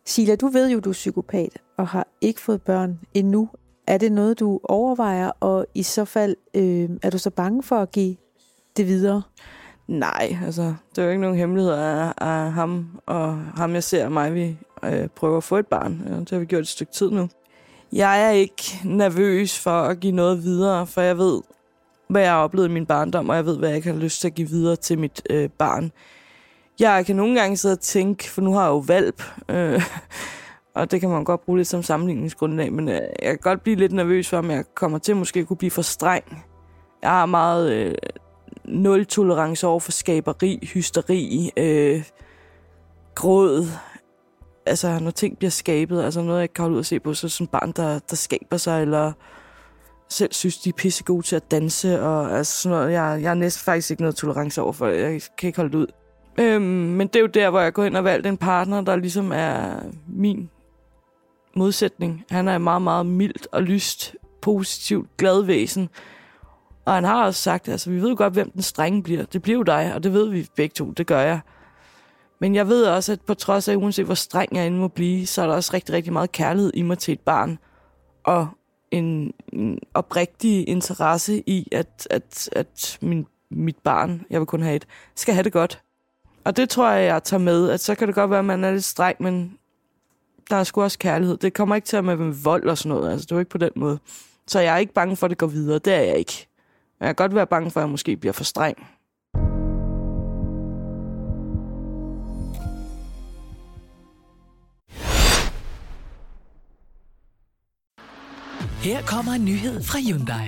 Sila, 0.05 0.35
du 0.35 0.47
ved 0.47 0.69
jo, 0.69 0.79
du 0.79 0.89
er 0.89 0.93
psykopat 0.93 1.57
og 1.77 1.87
har 1.87 2.07
ikke 2.21 2.41
fået 2.41 2.61
børn 2.61 2.99
endnu. 3.13 3.49
Er 3.87 3.97
det 3.97 4.11
noget, 4.11 4.39
du 4.39 4.59
overvejer, 4.63 5.31
og 5.39 5.65
i 5.73 5.83
så 5.83 6.05
fald 6.05 6.35
øh, 6.53 6.89
er 7.01 7.09
du 7.09 7.17
så 7.17 7.29
bange 7.29 7.63
for 7.63 7.75
at 7.75 7.91
give 7.91 8.15
det 8.77 8.87
videre? 8.87 9.21
Nej, 9.91 10.37
altså, 10.45 10.73
det 10.89 10.97
er 10.97 11.03
jo 11.03 11.09
ikke 11.09 11.21
nogen 11.21 11.37
hemmelighed 11.37 11.71
af, 11.71 12.13
af 12.17 12.51
ham 12.51 12.99
og 13.05 13.37
ham, 13.55 13.73
jeg 13.73 13.83
ser 13.83 14.09
mig, 14.09 14.35
vi 14.35 14.57
øh, 14.83 15.07
prøver 15.07 15.37
at 15.37 15.43
få 15.43 15.57
et 15.57 15.67
barn. 15.67 16.01
Ja, 16.07 16.15
det 16.15 16.29
har 16.29 16.39
vi 16.39 16.45
gjort 16.45 16.61
et 16.61 16.67
stykke 16.67 16.93
tid 16.93 17.11
nu. 17.11 17.29
Jeg 17.93 18.25
er 18.25 18.29
ikke 18.29 18.63
nervøs 18.83 19.59
for 19.59 19.81
at 19.81 19.99
give 19.99 20.15
noget 20.15 20.43
videre, 20.43 20.87
for 20.87 21.01
jeg 21.01 21.17
ved, 21.17 21.41
hvad 22.07 22.21
jeg 22.21 22.31
har 22.31 22.43
oplevet 22.43 22.67
i 22.67 22.71
min 22.71 22.85
barndom, 22.85 23.29
og 23.29 23.35
jeg 23.35 23.45
ved, 23.45 23.57
hvad 23.57 23.69
jeg 23.69 23.75
ikke 23.75 23.91
har 23.91 23.99
lyst 23.99 24.21
til 24.21 24.27
at 24.27 24.35
give 24.35 24.49
videre 24.49 24.75
til 24.75 24.99
mit 24.99 25.21
øh, 25.29 25.49
barn. 25.49 25.91
Jeg 26.79 27.05
kan 27.05 27.15
nogle 27.15 27.39
gange 27.39 27.57
sidde 27.57 27.73
og 27.73 27.79
tænke, 27.79 28.29
for 28.29 28.41
nu 28.41 28.53
har 28.53 28.61
jeg 28.61 28.69
jo 28.69 28.77
valp, 28.77 29.23
øh, 29.49 29.81
og 30.75 30.91
det 30.91 30.99
kan 30.99 31.09
man 31.09 31.23
godt 31.23 31.45
bruge 31.45 31.57
lidt 31.57 31.67
som 31.67 31.83
sammenligningsgrundlag, 31.83 32.73
men 32.73 32.89
øh, 32.89 32.95
jeg 32.95 33.29
kan 33.29 33.39
godt 33.41 33.63
blive 33.63 33.75
lidt 33.75 33.91
nervøs 33.91 34.29
for, 34.29 34.37
om 34.37 34.51
jeg 34.51 34.63
kommer 34.75 34.97
til 34.97 35.15
måske 35.15 35.39
at 35.39 35.47
kunne 35.47 35.57
blive 35.57 35.71
for 35.71 35.81
streng. 35.81 36.45
Jeg 37.01 37.09
har 37.09 37.25
meget 37.25 37.71
øh, 37.71 37.95
nul 38.71 39.05
tolerance 39.05 39.67
over 39.67 39.79
for 39.79 39.91
skaberi, 39.91 40.69
hysteri, 40.73 41.51
øh, 41.57 42.03
gråd. 43.15 43.67
Altså, 44.65 44.99
når 44.99 45.11
ting 45.11 45.37
bliver 45.37 45.51
skabet, 45.51 46.03
altså 46.03 46.21
noget, 46.21 46.37
jeg 46.37 46.43
ikke 46.43 46.53
kan 46.53 46.63
holde 46.63 46.75
ud 46.75 46.79
at 46.79 46.85
se 46.85 46.99
på, 46.99 47.13
så 47.13 47.29
sådan 47.29 47.47
barn, 47.47 47.71
der, 47.71 47.99
der 48.09 48.15
skaber 48.15 48.57
sig, 48.57 48.81
eller 48.81 49.11
selv 50.09 50.33
synes, 50.33 50.57
de 50.57 50.69
er 50.69 50.73
pisse 50.73 51.03
gode 51.03 51.25
til 51.25 51.35
at 51.35 51.51
danse, 51.51 52.01
og 52.01 52.37
altså 52.37 52.61
sådan 52.61 52.77
noget. 52.77 52.91
Jeg, 52.91 53.19
jeg 53.21 53.29
har 53.29 53.35
næsten 53.35 53.63
faktisk 53.65 53.91
ikke 53.91 54.03
noget 54.03 54.15
tolerance 54.15 54.61
over 54.61 54.73
for 54.73 54.87
det. 54.87 54.97
Jeg 55.01 55.21
kan 55.37 55.47
ikke 55.47 55.59
holde 55.59 55.71
det 55.71 55.77
ud. 55.77 55.87
Øhm, 56.39 56.63
men 56.63 57.07
det 57.07 57.15
er 57.15 57.19
jo 57.19 57.27
der, 57.27 57.49
hvor 57.49 57.59
jeg 57.59 57.73
går 57.73 57.83
ind 57.83 57.97
og 57.97 58.03
valgte 58.03 58.29
en 58.29 58.37
partner, 58.37 58.81
der 58.81 58.95
ligesom 58.95 59.31
er 59.31 59.79
min 60.07 60.49
modsætning. 61.55 62.25
Han 62.29 62.47
er 62.47 62.57
meget, 62.57 62.81
meget 62.81 63.05
mildt 63.05 63.47
og 63.51 63.63
lyst, 63.63 64.15
positivt, 64.41 65.17
glad 65.17 65.43
væsen. 65.43 65.89
Og 66.85 66.93
han 66.93 67.03
har 67.03 67.25
også 67.25 67.41
sagt, 67.41 67.67
altså 67.67 67.89
vi 67.89 68.01
ved 68.01 68.15
godt, 68.15 68.33
hvem 68.33 68.51
den 68.51 68.61
strenge 68.61 69.03
bliver. 69.03 69.25
Det 69.25 69.41
bliver 69.41 69.57
jo 69.57 69.63
dig, 69.63 69.93
og 69.95 70.03
det 70.03 70.13
ved 70.13 70.29
vi 70.29 70.47
begge 70.55 70.73
to, 70.73 70.91
det 70.91 71.07
gør 71.07 71.21
jeg. 71.21 71.39
Men 72.39 72.55
jeg 72.55 72.67
ved 72.67 72.85
også, 72.85 73.11
at 73.11 73.21
på 73.21 73.33
trods 73.33 73.67
af, 73.67 73.75
uanset 73.75 74.05
hvor 74.05 74.13
streng 74.15 74.55
jeg 74.55 74.67
end 74.67 74.77
må 74.77 74.87
blive, 74.87 75.27
så 75.27 75.41
er 75.41 75.47
der 75.47 75.53
også 75.53 75.73
rigtig, 75.73 75.95
rigtig 75.95 76.13
meget 76.13 76.31
kærlighed 76.31 76.71
i 76.73 76.81
mig 76.81 76.97
til 76.97 77.11
et 77.11 77.19
barn. 77.19 77.57
Og 78.23 78.47
en, 78.91 79.33
en 79.53 79.79
oprigtig 79.93 80.69
interesse 80.69 81.43
i, 81.47 81.67
at, 81.71 82.07
at, 82.09 82.49
at 82.51 82.97
min, 83.01 83.25
mit 83.51 83.77
barn, 83.83 84.25
jeg 84.29 84.39
vil 84.39 84.45
kun 84.45 84.61
have 84.61 84.75
et, 84.75 84.87
skal 85.15 85.33
have 85.33 85.43
det 85.43 85.53
godt. 85.53 85.81
Og 86.43 86.57
det 86.57 86.69
tror 86.69 86.91
jeg, 86.91 87.05
jeg 87.05 87.23
tager 87.23 87.41
med, 87.41 87.69
at 87.69 87.79
så 87.79 87.95
kan 87.95 88.07
det 88.07 88.15
godt 88.15 88.29
være, 88.29 88.39
at 88.39 88.45
man 88.45 88.63
er 88.63 88.71
lidt 88.71 88.83
streng, 88.83 89.17
men 89.19 89.57
der 90.49 90.55
er 90.55 90.63
sgu 90.63 90.81
også 90.81 90.99
kærlighed. 90.99 91.37
Det 91.37 91.53
kommer 91.53 91.75
ikke 91.75 91.85
til 91.85 91.97
at 91.97 92.05
med, 92.05 92.15
med 92.15 92.33
vold 92.43 92.69
og 92.69 92.77
sådan 92.77 92.97
noget. 92.97 93.11
Altså, 93.11 93.25
det 93.25 93.31
er 93.31 93.35
jo 93.35 93.39
ikke 93.39 93.51
på 93.51 93.57
den 93.57 93.71
måde. 93.75 93.99
Så 94.47 94.59
jeg 94.59 94.73
er 94.73 94.77
ikke 94.77 94.93
bange 94.93 95.15
for, 95.15 95.25
at 95.27 95.29
det 95.29 95.37
går 95.37 95.47
videre. 95.47 95.79
Det 95.79 95.93
er 95.93 96.01
jeg 96.01 96.17
ikke. 96.17 96.47
Jeg 97.01 97.07
kan 97.07 97.15
godt 97.15 97.35
være 97.35 97.47
bange 97.47 97.71
for, 97.71 97.79
at 97.79 97.83
jeg 97.83 97.89
måske 97.89 98.17
bliver 98.17 98.33
for 98.33 98.43
streng. 98.43 98.77
Her 108.83 109.01
kommer 109.01 109.31
en 109.31 109.45
nyhed 109.45 109.83
fra 109.83 109.99
Hyundai. 109.99 110.47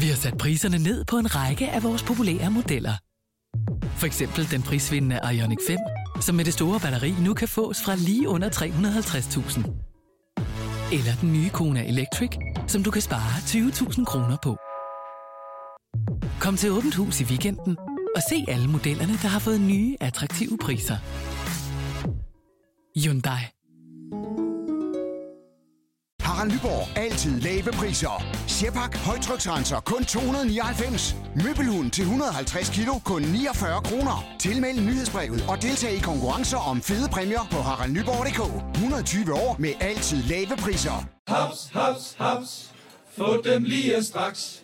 Vi 0.00 0.06
har 0.08 0.16
sat 0.16 0.38
priserne 0.38 0.78
ned 0.78 1.04
på 1.04 1.16
en 1.16 1.34
række 1.34 1.70
af 1.70 1.82
vores 1.82 2.02
populære 2.02 2.50
modeller. 2.50 2.94
For 3.98 4.06
eksempel 4.06 4.50
den 4.50 4.62
prisvindende 4.62 5.20
Ioniq 5.32 5.58
5, 5.66 5.78
som 6.20 6.34
med 6.34 6.44
det 6.44 6.54
store 6.54 6.80
batteri 6.80 7.14
nu 7.20 7.34
kan 7.34 7.48
fås 7.48 7.82
fra 7.84 7.94
lige 7.94 8.28
under 8.28 8.48
350.000. 8.50 9.58
Eller 10.96 11.14
den 11.20 11.32
nye 11.32 11.48
Kona 11.48 11.88
Electric, 11.88 12.30
som 12.66 12.82
du 12.82 12.90
kan 12.90 13.02
spare 13.02 13.32
20.000 13.38 14.04
kroner 14.04 14.36
på. 14.42 14.56
Kom 16.44 16.56
til 16.56 16.70
Åbent 16.70 16.94
Hus 16.94 17.20
i 17.20 17.24
weekenden 17.24 17.78
og 18.16 18.22
se 18.28 18.44
alle 18.48 18.68
modellerne, 18.68 19.12
der 19.12 19.28
har 19.28 19.38
fået 19.38 19.60
nye, 19.60 19.96
attraktive 20.00 20.58
priser. 20.58 20.96
Hyundai. 23.00 23.42
Harald 26.20 26.52
Nyborg. 26.52 26.98
Altid 26.98 27.40
lave 27.40 27.72
priser. 27.72 28.24
Sjehpak. 28.48 28.96
Højtryksrenser. 28.96 29.80
Kun 29.80 30.04
299. 30.04 31.16
Møbelhund 31.44 31.90
til 31.90 32.02
150 32.02 32.68
kilo. 32.68 32.92
Kun 33.04 33.22
49 33.22 33.82
kroner. 33.82 34.24
Tilmeld 34.38 34.80
nyhedsbrevet 34.80 35.44
og 35.48 35.62
deltag 35.62 35.92
i 35.92 35.98
konkurrencer 35.98 36.58
om 36.70 36.82
fede 36.82 37.08
præmier 37.08 37.46
på 37.50 37.56
haraldnyborg.dk. 37.56 38.40
120 38.74 39.32
år 39.34 39.56
med 39.58 39.72
altid 39.80 40.22
lave 40.22 40.56
priser. 40.58 41.06
Haps, 41.28 41.70
haps, 41.72 42.14
haps. 42.18 42.70
Få 43.16 43.42
dem 43.42 43.62
lige 43.62 44.02
straks. 44.02 44.63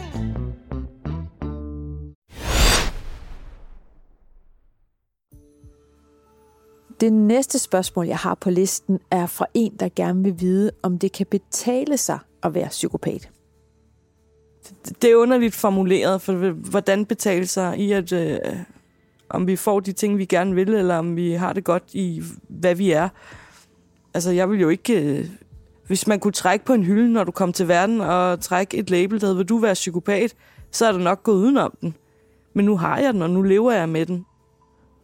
Det 7.01 7.13
næste 7.13 7.59
spørgsmål, 7.59 8.07
jeg 8.07 8.17
har 8.17 8.35
på 8.35 8.49
listen, 8.49 8.99
er 9.11 9.25
fra 9.25 9.45
en, 9.53 9.75
der 9.79 9.89
gerne 9.95 10.23
vil 10.23 10.35
vide, 10.39 10.71
om 10.83 10.99
det 10.99 11.11
kan 11.11 11.25
betale 11.25 11.97
sig 11.97 12.19
at 12.43 12.53
være 12.53 12.67
psykopat. 12.67 13.29
Det 15.01 15.11
er 15.11 15.15
underligt 15.15 15.55
formuleret, 15.55 16.21
for 16.21 16.51
hvordan 16.51 17.05
betale 17.05 17.47
sig 17.47 17.79
i, 17.79 17.91
at 17.91 18.11
øh, 18.11 18.37
om 19.29 19.47
vi 19.47 19.55
får 19.55 19.79
de 19.79 19.91
ting, 19.91 20.17
vi 20.17 20.25
gerne 20.25 20.55
vil, 20.55 20.73
eller 20.73 20.95
om 20.95 21.15
vi 21.15 21.31
har 21.31 21.53
det 21.53 21.63
godt 21.63 21.83
i, 21.93 22.23
hvad 22.47 22.75
vi 22.75 22.91
er. 22.91 23.09
Altså, 24.13 24.31
jeg 24.31 24.49
vil 24.49 24.59
jo 24.59 24.69
ikke... 24.69 25.19
Øh, 25.19 25.29
hvis 25.87 26.07
man 26.07 26.19
kunne 26.19 26.31
trække 26.31 26.65
på 26.65 26.73
en 26.73 26.83
hylde, 26.83 27.13
når 27.13 27.23
du 27.23 27.31
kom 27.31 27.53
til 27.53 27.67
verden, 27.67 28.01
og 28.01 28.39
trække 28.39 28.77
et 28.77 28.89
label, 28.89 29.21
der 29.21 29.27
hedder, 29.27 29.37
vil 29.37 29.49
du 29.49 29.57
være 29.57 29.73
psykopat, 29.73 30.35
så 30.71 30.85
er 30.85 30.91
der 30.91 30.99
nok 30.99 31.23
gået 31.23 31.35
udenom 31.35 31.77
den. 31.81 31.95
Men 32.53 32.65
nu 32.65 32.77
har 32.77 32.99
jeg 32.99 33.13
den, 33.13 33.21
og 33.21 33.29
nu 33.29 33.41
lever 33.41 33.71
jeg 33.71 33.89
med 33.89 34.05
den. 34.05 34.25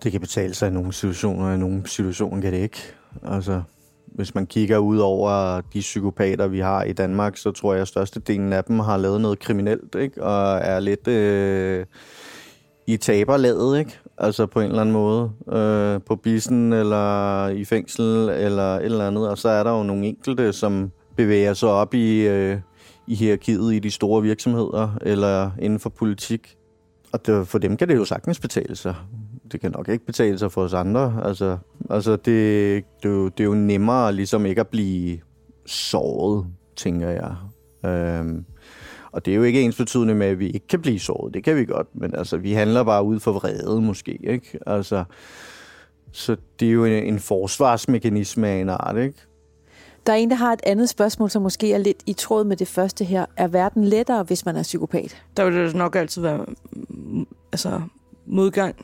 Det 0.04 0.12
kan 0.12 0.22
betale 0.22 0.54
sig 0.54 0.68
i 0.68 0.72
nogle 0.72 0.94
situationer, 0.94 1.48
og 1.48 1.56
i 1.56 1.58
nogle 1.58 1.88
situationer 1.88 2.42
kan 2.42 2.54
det 2.54 2.60
ikke. 2.60 2.78
Altså, 3.24 3.62
hvis 4.08 4.36
man 4.36 4.46
kigger 4.46 4.78
ud 4.78 4.98
over 4.98 5.62
de 5.74 5.80
psykopater, 5.80 6.48
vi 6.48 6.60
har 6.60 6.84
i 6.84 6.94
Danmark, 6.94 7.38
så 7.38 7.52
tror 7.52 7.74
jeg, 7.74 7.82
at 7.82 7.88
størstedelen 7.88 8.54
af 8.54 8.64
dem 8.64 8.80
har 8.80 8.98
lavet 8.98 9.22
noget 9.22 9.40
kriminelt, 9.40 9.96
ikke? 9.96 10.24
Og 10.24 10.58
er 10.58 10.80
lidt 10.80 11.08
øh, 11.08 11.86
i 12.88 12.98
taberlaget, 12.98 13.80
ikke? 13.80 14.00
Altså 14.18 14.46
på 14.46 14.60
en 14.60 14.68
eller 14.68 14.82
anden 14.82 14.94
måde. 14.94 15.32
Øh, 15.52 16.02
på 16.02 16.16
bissen, 16.16 16.74
eller 16.74 17.48
i 17.48 17.66
fængsel, 17.66 18.30
eller 18.30 18.76
et 18.76 18.86
eller 18.86 19.08
andet. 19.08 19.30
Og 19.30 19.38
så 19.38 19.50
er 19.50 19.64
der 19.64 19.72
jo 19.72 19.84
nogle 19.84 20.06
enkelte, 20.06 20.54
som 20.54 20.92
bevæger 21.16 21.54
sig 21.54 21.70
op 21.70 21.94
i, 21.94 22.28
øh, 22.28 22.60
i 23.08 23.16
hierarkiet 23.16 23.74
i 23.74 23.80
de 23.80 23.92
store 23.92 24.22
virksomheder, 24.22 24.98
eller 25.02 25.52
inden 25.60 25.80
for 25.80 25.90
politik. 25.90 26.56
Og 27.12 27.26
det, 27.26 27.48
for 27.48 27.58
dem 27.58 27.78
kan 27.78 27.88
det 27.88 27.96
jo 27.96 28.06
sagtens 28.06 28.40
betale 28.40 28.76
sig 28.76 28.96
det 29.52 29.62
kan 29.62 29.72
nok 29.72 29.90
ikke 29.90 30.06
betale 30.06 30.40
sig 30.40 30.52
for 30.52 30.62
os 30.62 30.74
andre. 30.74 31.22
Altså, 31.26 31.58
altså 31.90 32.12
det, 32.12 32.26
det, 33.04 33.10
er 33.10 33.14
jo, 33.14 33.28
det 33.28 33.40
er 33.40 33.48
jo 33.48 33.54
nemmere 33.54 34.14
ligesom 34.14 34.46
ikke 34.46 34.62
at 34.62 34.68
blive 34.68 35.20
såret, 35.66 36.46
tænker 36.76 37.10
jeg. 37.10 37.36
Øhm, 37.92 38.46
og 39.12 39.26
det 39.26 39.32
er 39.32 39.36
jo 39.36 39.44
ikke 39.44 39.62
ens 39.62 39.78
betydende 39.78 40.16
med, 40.16 40.28
at 40.28 40.40
vi 40.40 40.50
ikke 40.50 40.68
kan 40.68 40.82
blive 40.82 41.00
såret. 41.00 41.34
Det 41.34 41.44
kan 41.44 41.56
vi 41.56 41.66
godt, 41.66 41.88
men 41.94 42.16
altså, 42.16 42.38
vi 42.38 42.52
handler 42.52 42.84
bare 42.84 43.04
ud 43.04 43.20
for 43.20 43.32
vrede 43.32 43.82
måske, 43.82 44.20
ikke? 44.24 44.60
Altså, 44.68 45.04
så 46.12 46.36
det 46.60 46.68
er 46.68 46.72
jo 46.72 46.86
en, 46.86 47.04
en 47.04 47.20
forsvarsmekanisme 47.20 48.48
af 48.48 48.56
en 48.56 48.70
art, 48.70 48.98
ikke? 48.98 49.20
Der 50.08 50.14
er 50.14 50.18
en, 50.18 50.30
der 50.30 50.36
har 50.36 50.54
et 50.54 50.60
andet 50.64 50.90
spørgsmål, 50.90 51.30
som 51.30 51.42
måske 51.42 51.74
er 51.74 51.78
lidt 51.78 52.04
i 52.06 52.14
tråd 52.14 52.44
med 52.44 52.58
det 52.58 52.68
første 52.68 53.06
her. 53.06 53.26
Er 53.38 53.48
verden 53.48 53.84
lettere, 53.84 54.24
hvis 54.24 54.46
man 54.46 54.56
er 54.56 54.64
psykopat? 54.64 55.24
Der 55.38 55.46
vil 55.46 55.54
det 55.54 55.76
nok 55.76 55.96
altid 55.96 56.22
være 56.22 56.46
mm, 56.90 57.28
altså, 57.52 57.82
modgang 58.26 58.76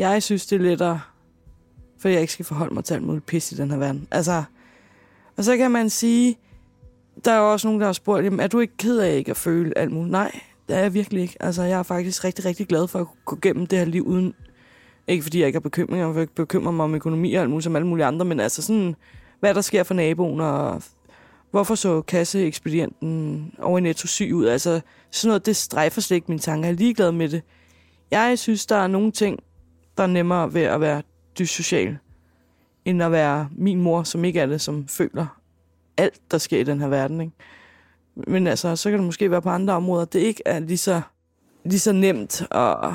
jeg 0.00 0.22
synes, 0.22 0.46
det 0.46 0.56
er 0.56 0.62
lettere, 0.62 1.00
fordi 1.98 2.14
jeg 2.14 2.20
ikke 2.20 2.32
skal 2.32 2.44
forholde 2.44 2.74
mig 2.74 2.84
til 2.84 2.94
alt 2.94 3.02
muligt 3.02 3.26
pis 3.26 3.52
i 3.52 3.56
den 3.56 3.70
her 3.70 3.78
verden. 3.78 4.08
Altså, 4.10 4.42
og 5.36 5.44
så 5.44 5.56
kan 5.56 5.70
man 5.70 5.90
sige, 5.90 6.38
der 7.24 7.32
er 7.32 7.38
jo 7.38 7.52
også 7.52 7.66
nogen, 7.66 7.80
der 7.80 7.86
har 7.86 7.92
spurgt, 7.92 8.24
jamen, 8.24 8.40
er 8.40 8.46
du 8.46 8.58
ikke 8.58 8.76
ked 8.76 8.98
af 8.98 9.16
ikke 9.16 9.30
at 9.30 9.36
føle 9.36 9.78
alt 9.78 9.92
muligt? 9.92 10.10
Nej, 10.10 10.40
det 10.68 10.76
er 10.76 10.80
jeg 10.80 10.94
virkelig 10.94 11.22
ikke. 11.22 11.36
Altså, 11.40 11.62
jeg 11.62 11.78
er 11.78 11.82
faktisk 11.82 12.24
rigtig, 12.24 12.44
rigtig 12.44 12.68
glad 12.68 12.88
for 12.88 12.98
at 12.98 13.06
gå 13.24 13.38
gennem 13.42 13.66
det 13.66 13.78
her 13.78 13.84
liv 13.84 14.06
uden... 14.06 14.34
Ikke 15.08 15.22
fordi 15.22 15.38
jeg 15.38 15.46
ikke 15.46 15.56
har 15.56 15.60
bekymringer, 15.60 16.12
for 16.12 16.18
jeg 16.18 16.28
bekymrer 16.30 16.72
mig 16.72 16.84
om 16.84 16.94
økonomi 16.94 17.34
og 17.34 17.40
alt 17.40 17.50
muligt 17.50 17.64
som 17.64 17.76
alle 17.76 17.88
mulige 17.88 18.04
andre, 18.06 18.24
men 18.24 18.40
altså 18.40 18.62
sådan 18.62 18.96
hvad 19.40 19.54
der 19.54 19.60
sker 19.60 19.82
for 19.82 19.94
naboen, 19.94 20.40
og 20.40 20.82
hvorfor 21.50 21.74
så 21.74 22.02
kasseekspedienten 22.02 23.52
over 23.58 23.78
i 23.78 23.80
Netto 23.80 24.06
syg 24.06 24.30
ud. 24.34 24.46
Altså, 24.46 24.80
sådan 25.10 25.28
noget, 25.28 25.46
det 25.46 25.56
strejfer 25.56 26.00
slet 26.00 26.14
ikke 26.14 26.26
mine 26.28 26.40
tanker. 26.40 26.68
Jeg 26.68 26.72
er 26.72 26.78
ligeglad 26.78 27.12
med 27.12 27.28
det. 27.28 27.42
Jeg 28.10 28.38
synes, 28.38 28.66
der 28.66 28.76
er 28.76 28.86
nogle 28.86 29.12
ting, 29.12 29.38
der 30.00 30.06
er 30.06 30.12
nemmere 30.12 30.54
ved 30.54 30.62
at 30.62 30.80
være 30.80 31.02
dyssocial, 31.38 31.98
end 32.84 33.02
at 33.02 33.12
være 33.12 33.48
min 33.52 33.80
mor, 33.80 34.02
som 34.02 34.24
ikke 34.24 34.40
er 34.40 34.46
det, 34.46 34.60
som 34.60 34.88
føler 34.88 35.40
alt, 35.96 36.20
der 36.30 36.38
sker 36.38 36.60
i 36.60 36.62
den 36.62 36.80
her 36.80 36.88
verden. 36.88 37.20
Ikke? 37.20 37.32
Men 38.14 38.46
altså, 38.46 38.76
så 38.76 38.90
kan 38.90 38.98
det 38.98 39.06
måske 39.06 39.30
være 39.30 39.42
på 39.42 39.48
andre 39.48 39.74
områder, 39.74 40.04
det 40.04 40.20
ikke 40.20 40.42
er 40.46 40.58
lige 40.58 40.78
så, 40.78 41.02
lige 41.64 41.80
så 41.80 41.92
nemt 41.92 42.42
at 42.50 42.92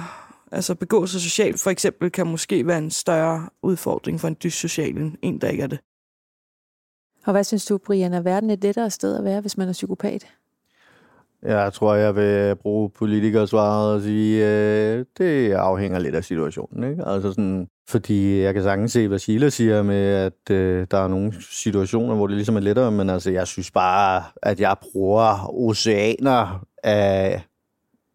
altså 0.51 0.75
begå 0.75 1.05
sig 1.05 1.21
socialt. 1.21 1.59
For 1.59 1.69
eksempel 1.69 2.11
kan 2.11 2.27
måske 2.27 2.67
være 2.67 2.77
en 2.77 2.91
større 2.91 3.49
udfordring 3.61 4.19
for 4.19 4.27
en 4.27 4.37
dyssocial 4.43 4.97
end 4.97 5.17
en, 5.21 5.41
der 5.41 5.49
ikke 5.49 5.63
er 5.63 5.67
det. 5.67 5.79
Og 7.25 7.31
hvad 7.31 7.43
synes 7.43 7.65
du, 7.65 7.77
Brian, 7.77 8.13
er 8.13 8.21
verden 8.21 8.49
et 8.49 8.63
lettere 8.63 8.89
sted 8.89 9.17
at 9.17 9.23
være, 9.23 9.41
hvis 9.41 9.57
man 9.57 9.69
er 9.69 9.73
psykopat? 9.73 10.27
Jeg 11.45 11.73
tror, 11.73 11.95
jeg 11.95 12.15
vil 12.15 12.55
bruge 12.55 12.89
politikersvaret 12.89 13.95
og 13.95 14.01
sige, 14.01 14.45
øh, 14.47 15.05
det 15.17 15.51
afhænger 15.51 15.99
lidt 15.99 16.15
af 16.15 16.23
situationen. 16.23 16.91
Ikke? 16.91 17.05
Altså 17.05 17.29
sådan, 17.29 17.67
fordi 17.89 18.41
jeg 18.41 18.53
kan 18.53 18.63
sagtens 18.63 18.91
se, 18.91 19.07
hvad 19.07 19.19
Sheila 19.19 19.49
siger 19.49 19.83
med, 19.83 20.05
at 20.05 20.51
øh, 20.51 20.87
der 20.91 20.97
er 20.97 21.07
nogle 21.07 21.33
situationer, 21.51 22.15
hvor 22.15 22.27
det 22.27 22.35
ligesom 22.35 22.55
er 22.55 22.59
lettere, 22.59 22.91
men 22.91 23.09
altså, 23.09 23.31
jeg 23.31 23.47
synes 23.47 23.71
bare, 23.71 24.23
at 24.43 24.59
jeg 24.59 24.75
bruger 24.81 25.49
oceaner 25.53 26.65
af 26.83 27.41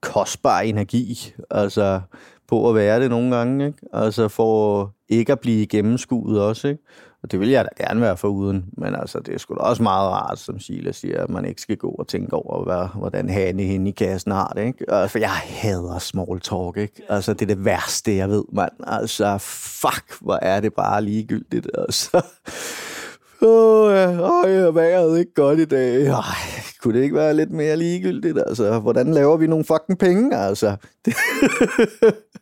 kostbar 0.02 0.60
energi, 0.60 1.34
altså 1.50 2.00
på 2.50 2.68
at 2.68 2.74
være 2.74 3.00
det 3.00 3.10
nogle 3.10 3.36
gange, 3.36 3.66
ikke? 3.66 3.78
altså 3.92 4.28
for 4.28 4.92
ikke 5.08 5.32
at 5.32 5.40
blive 5.40 5.66
gennemskuet 5.66 6.42
også, 6.42 6.68
ikke? 6.68 6.82
Og 7.22 7.32
det 7.32 7.40
vil 7.40 7.48
jeg 7.48 7.64
da 7.64 7.84
gerne 7.84 8.00
være 8.00 8.16
for 8.16 8.28
uden, 8.28 8.64
men 8.78 8.94
altså, 8.94 9.20
det 9.20 9.34
er 9.34 9.38
sgu 9.38 9.54
da 9.54 9.60
også 9.60 9.82
meget 9.82 10.10
rart, 10.10 10.38
som 10.38 10.60
Sheila 10.60 10.92
siger, 10.92 11.22
at 11.22 11.30
man 11.30 11.44
ikke 11.44 11.62
skal 11.62 11.76
gå 11.76 11.90
og 11.90 12.08
tænke 12.08 12.34
over, 12.34 12.64
hvad, 12.64 13.00
hvordan 13.00 13.28
Hanne 13.28 13.62
hende 13.62 13.90
i 13.90 13.92
kassen 13.92 14.32
har 14.32 14.52
det, 14.56 14.66
ikke? 14.66 14.84
For 15.08 15.18
jeg 15.18 15.30
hader 15.30 15.98
small 15.98 16.40
talk, 16.40 16.76
ikke? 16.76 17.02
Altså, 17.08 17.32
det 17.32 17.42
er 17.42 17.54
det 17.54 17.64
værste, 17.64 18.16
jeg 18.16 18.28
ved, 18.28 18.44
mand. 18.52 18.72
Altså, 18.86 19.38
fuck, 19.80 20.04
hvor 20.20 20.38
er 20.42 20.60
det 20.60 20.74
bare 20.74 21.02
ligegyldigt, 21.04 21.68
altså. 21.78 22.22
Åh, 23.42 23.86
oh, 23.86 23.92
ja, 23.92 24.20
oh, 24.20 24.50
ja, 24.50 24.70
vejret 24.70 25.18
ikke 25.18 25.34
godt 25.34 25.58
i 25.58 25.64
dag. 25.64 26.06
Ej, 26.06 26.22
kunne 26.82 26.98
det 26.98 27.02
ikke 27.02 27.16
være 27.16 27.34
lidt 27.34 27.50
mere 27.50 27.76
ligegyldigt? 27.76 28.38
Altså, 28.38 28.78
hvordan 28.78 29.14
laver 29.14 29.36
vi 29.36 29.46
nogle 29.46 29.64
fucking 29.64 29.98
penge? 29.98 30.36
Altså, 30.36 30.76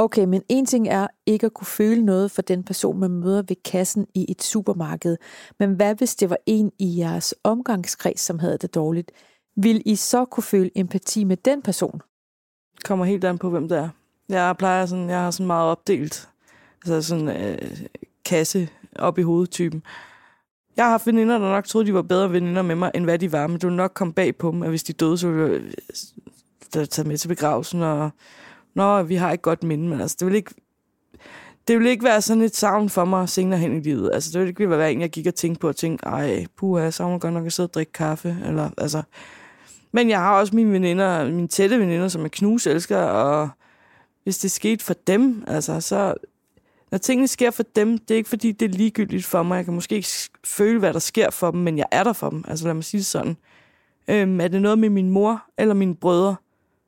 Okay, 0.00 0.24
men 0.24 0.42
en 0.48 0.66
ting 0.66 0.88
er 0.88 1.06
ikke 1.26 1.46
at 1.46 1.54
kunne 1.54 1.66
føle 1.66 2.02
noget 2.02 2.30
for 2.30 2.42
den 2.42 2.64
person, 2.64 3.00
man 3.00 3.10
møder 3.10 3.42
ved 3.42 3.56
kassen 3.64 4.06
i 4.14 4.26
et 4.28 4.42
supermarked. 4.42 5.16
Men 5.58 5.74
hvad 5.74 5.94
hvis 5.94 6.16
det 6.16 6.30
var 6.30 6.38
en 6.46 6.72
i 6.78 6.98
jeres 6.98 7.34
omgangskreds, 7.44 8.20
som 8.20 8.38
havde 8.38 8.58
det 8.58 8.74
dårligt? 8.74 9.12
Vil 9.56 9.82
I 9.86 9.96
så 9.96 10.24
kunne 10.24 10.44
føle 10.44 10.70
empati 10.74 11.24
med 11.24 11.36
den 11.36 11.62
person? 11.62 12.00
Det 12.76 12.84
kommer 12.84 13.04
helt 13.04 13.24
an 13.24 13.38
på, 13.38 13.50
hvem 13.50 13.68
det 13.68 13.78
er. 13.78 13.88
Jeg 14.28 14.56
plejer 14.58 14.86
sådan, 14.86 15.10
jeg 15.10 15.18
har 15.18 15.30
sådan 15.30 15.46
meget 15.46 15.70
opdelt, 15.70 16.28
altså 16.86 17.08
sådan 17.08 17.28
øh, 17.28 17.80
kasse 18.24 18.68
op 18.96 19.18
i 19.18 19.22
hovedtypen. 19.22 19.82
Jeg 20.76 20.84
har 20.84 20.90
haft 20.90 21.06
veninder, 21.06 21.38
der 21.38 21.50
nok 21.50 21.64
troede, 21.64 21.86
de 21.86 21.94
var 21.94 22.02
bedre 22.02 22.32
veninder 22.32 22.62
med 22.62 22.74
mig, 22.74 22.90
end 22.94 23.04
hvad 23.04 23.18
de 23.18 23.32
var, 23.32 23.46
men 23.46 23.58
du 23.58 23.70
nok 23.70 23.92
komme 23.94 24.14
bag 24.14 24.36
på 24.36 24.50
dem, 24.50 24.62
at 24.62 24.68
hvis 24.68 24.82
de 24.82 24.92
døde, 24.92 25.18
så 25.18 25.28
ville 25.28 25.52
jeg 26.74 26.80
øh, 26.80 26.86
tage 26.86 27.08
med 27.08 27.18
til 27.18 27.28
begravelsen 27.28 27.82
og 27.82 28.10
nå, 28.78 29.02
vi 29.02 29.14
har 29.14 29.32
et 29.32 29.42
godt 29.42 29.62
minde, 29.62 29.88
men 29.88 30.00
altså, 30.00 30.16
det 30.20 30.26
vil 30.26 30.34
ikke, 30.34 30.54
det 31.68 31.78
vil 31.78 31.86
ikke 31.86 32.04
være 32.04 32.22
sådan 32.22 32.42
et 32.42 32.56
savn 32.56 32.88
for 32.88 33.04
mig 33.04 33.28
senere 33.28 33.58
hen 33.58 33.76
i 33.76 33.80
livet. 33.80 34.10
Altså, 34.12 34.30
det 34.32 34.40
vil 34.40 34.48
ikke 34.48 34.70
være 34.70 34.92
en, 34.92 35.00
jeg 35.00 35.10
gik 35.10 35.26
og 35.26 35.34
tænkte 35.34 35.60
på 35.60 35.68
og 35.68 35.76
tænkte, 35.76 36.06
ej, 36.06 36.46
puha, 36.56 36.82
jeg 36.82 36.94
savner 36.94 37.18
godt 37.18 37.34
nok 37.34 37.46
at 37.46 37.52
sidde 37.52 37.66
og 37.66 37.74
drikke 37.74 37.92
kaffe. 37.92 38.36
Eller, 38.46 38.70
altså. 38.78 39.02
Men 39.92 40.10
jeg 40.10 40.18
har 40.18 40.38
også 40.38 40.56
mine 40.56 40.72
veninder, 40.72 41.30
mine 41.30 41.48
tætte 41.48 41.80
veninder, 41.80 42.08
som 42.08 42.22
jeg 42.22 42.72
elsker, 42.72 42.98
og 42.98 43.48
hvis 44.24 44.38
det 44.38 44.50
skete 44.50 44.84
for 44.84 44.94
dem, 45.06 45.44
altså, 45.46 45.80
så... 45.80 46.14
Når 46.90 46.98
tingene 46.98 47.28
sker 47.28 47.50
for 47.50 47.62
dem, 47.62 47.98
det 47.98 48.10
er 48.10 48.16
ikke 48.16 48.28
fordi, 48.28 48.52
det 48.52 48.70
er 48.70 48.76
ligegyldigt 48.76 49.24
for 49.24 49.42
mig. 49.42 49.56
Jeg 49.56 49.64
kan 49.64 49.74
måske 49.74 49.94
ikke 49.94 50.08
føle, 50.44 50.78
hvad 50.78 50.92
der 50.92 50.98
sker 50.98 51.30
for 51.30 51.50
dem, 51.50 51.60
men 51.60 51.78
jeg 51.78 51.86
er 51.90 52.04
der 52.04 52.12
for 52.12 52.30
dem. 52.30 52.44
Altså 52.48 52.64
lad 52.64 52.74
mig 52.74 52.84
sige 52.84 52.98
det 52.98 53.06
sådan. 53.06 53.36
Øhm, 54.08 54.40
er 54.40 54.48
det 54.48 54.62
noget 54.62 54.78
med 54.78 54.90
min 54.90 55.10
mor 55.10 55.44
eller 55.58 55.74
mine 55.74 55.94
brødre, 55.94 56.36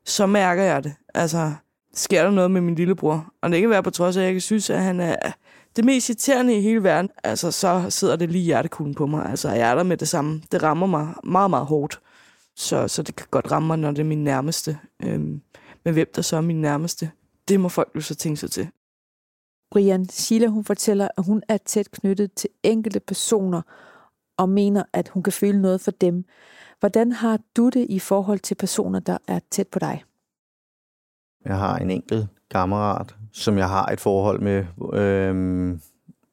så 0.05 0.25
mærker 0.25 0.63
jeg 0.63 0.83
det. 0.83 0.93
Altså, 1.13 1.53
sker 1.93 2.23
der 2.23 2.31
noget 2.31 2.51
med 2.51 2.61
min 2.61 2.75
lillebror. 2.75 3.33
Og 3.41 3.51
det 3.51 3.61
kan 3.61 3.69
være 3.69 3.83
på 3.83 3.89
trods 3.89 4.17
af, 4.17 4.21
at 4.21 4.25
jeg 4.25 4.33
kan 4.33 4.41
synes, 4.41 4.69
at 4.69 4.81
han 4.81 4.99
er 4.99 5.31
det 5.75 5.85
mest 5.85 6.09
irriterende 6.09 6.57
i 6.57 6.61
hele 6.61 6.83
verden. 6.83 7.09
Altså, 7.23 7.51
så 7.51 7.85
sidder 7.89 8.15
det 8.15 8.29
lige 8.29 8.43
hjertekuglen 8.43 8.95
på 8.95 9.05
mig. 9.05 9.25
Altså, 9.25 9.49
jeg 9.49 9.71
er 9.71 9.75
der 9.75 9.83
med 9.83 9.97
det 9.97 10.07
samme. 10.07 10.41
Det 10.51 10.63
rammer 10.63 10.87
mig 10.87 11.13
meget, 11.23 11.49
meget 11.49 11.65
hårdt. 11.65 12.01
Så, 12.55 12.87
så 12.87 13.03
det 13.03 13.15
kan 13.15 13.27
godt 13.31 13.51
ramme 13.51 13.67
mig, 13.67 13.77
når 13.79 13.91
det 13.91 13.99
er 13.99 14.03
min 14.03 14.23
nærmeste. 14.23 14.77
Øhm, 15.03 15.41
men 15.85 15.93
hvem 15.93 16.07
der 16.15 16.21
så 16.21 16.37
er 16.37 16.41
min 16.41 16.61
nærmeste, 16.61 17.11
det 17.47 17.59
må 17.59 17.69
folk 17.69 17.91
jo 17.95 18.01
så 18.01 18.15
tænke 18.15 18.37
sig 18.37 18.51
til. 18.51 18.67
Brian, 19.71 20.09
Sheila, 20.09 20.47
hun 20.47 20.65
fortæller, 20.65 21.07
at 21.17 21.25
hun 21.25 21.43
er 21.47 21.57
tæt 21.57 21.91
knyttet 21.91 22.33
til 22.33 22.49
enkelte 22.63 22.99
personer, 22.99 23.61
og 24.37 24.49
mener, 24.49 24.83
at 24.93 25.07
hun 25.07 25.23
kan 25.23 25.33
føle 25.33 25.61
noget 25.61 25.81
for 25.81 25.91
dem. 25.91 26.25
Hvordan 26.79 27.11
har 27.11 27.39
du 27.55 27.69
det 27.69 27.85
i 27.89 27.99
forhold 27.99 28.39
til 28.39 28.55
personer, 28.55 28.99
der 28.99 29.17
er 29.27 29.39
tæt 29.51 29.67
på 29.67 29.79
dig? 29.79 30.03
Jeg 31.45 31.57
har 31.57 31.77
en 31.77 31.91
enkelt 31.91 32.27
kammerat, 32.51 33.15
som 33.31 33.57
jeg 33.57 33.69
har 33.69 33.85
et 33.85 33.99
forhold 33.99 34.39
med, 34.39 34.65
øhm, 34.93 35.81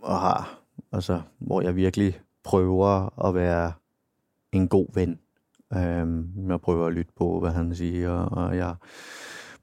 og 0.03 0.21
har, 0.21 0.59
altså, 0.92 1.21
hvor 1.38 1.62
jeg 1.62 1.77
virkelig 1.77 2.21
prøver 2.44 3.27
at 3.29 3.35
være 3.35 3.73
en 4.53 4.68
god 4.68 4.87
ven. 4.94 5.18
Øhm, 5.77 6.49
jeg 6.49 6.61
prøver 6.61 6.87
at 6.87 6.92
lytte 6.92 7.12
på, 7.16 7.40
hvad 7.40 7.51
han 7.51 7.75
siger, 7.75 8.11
og 8.11 8.57
jeg 8.57 8.75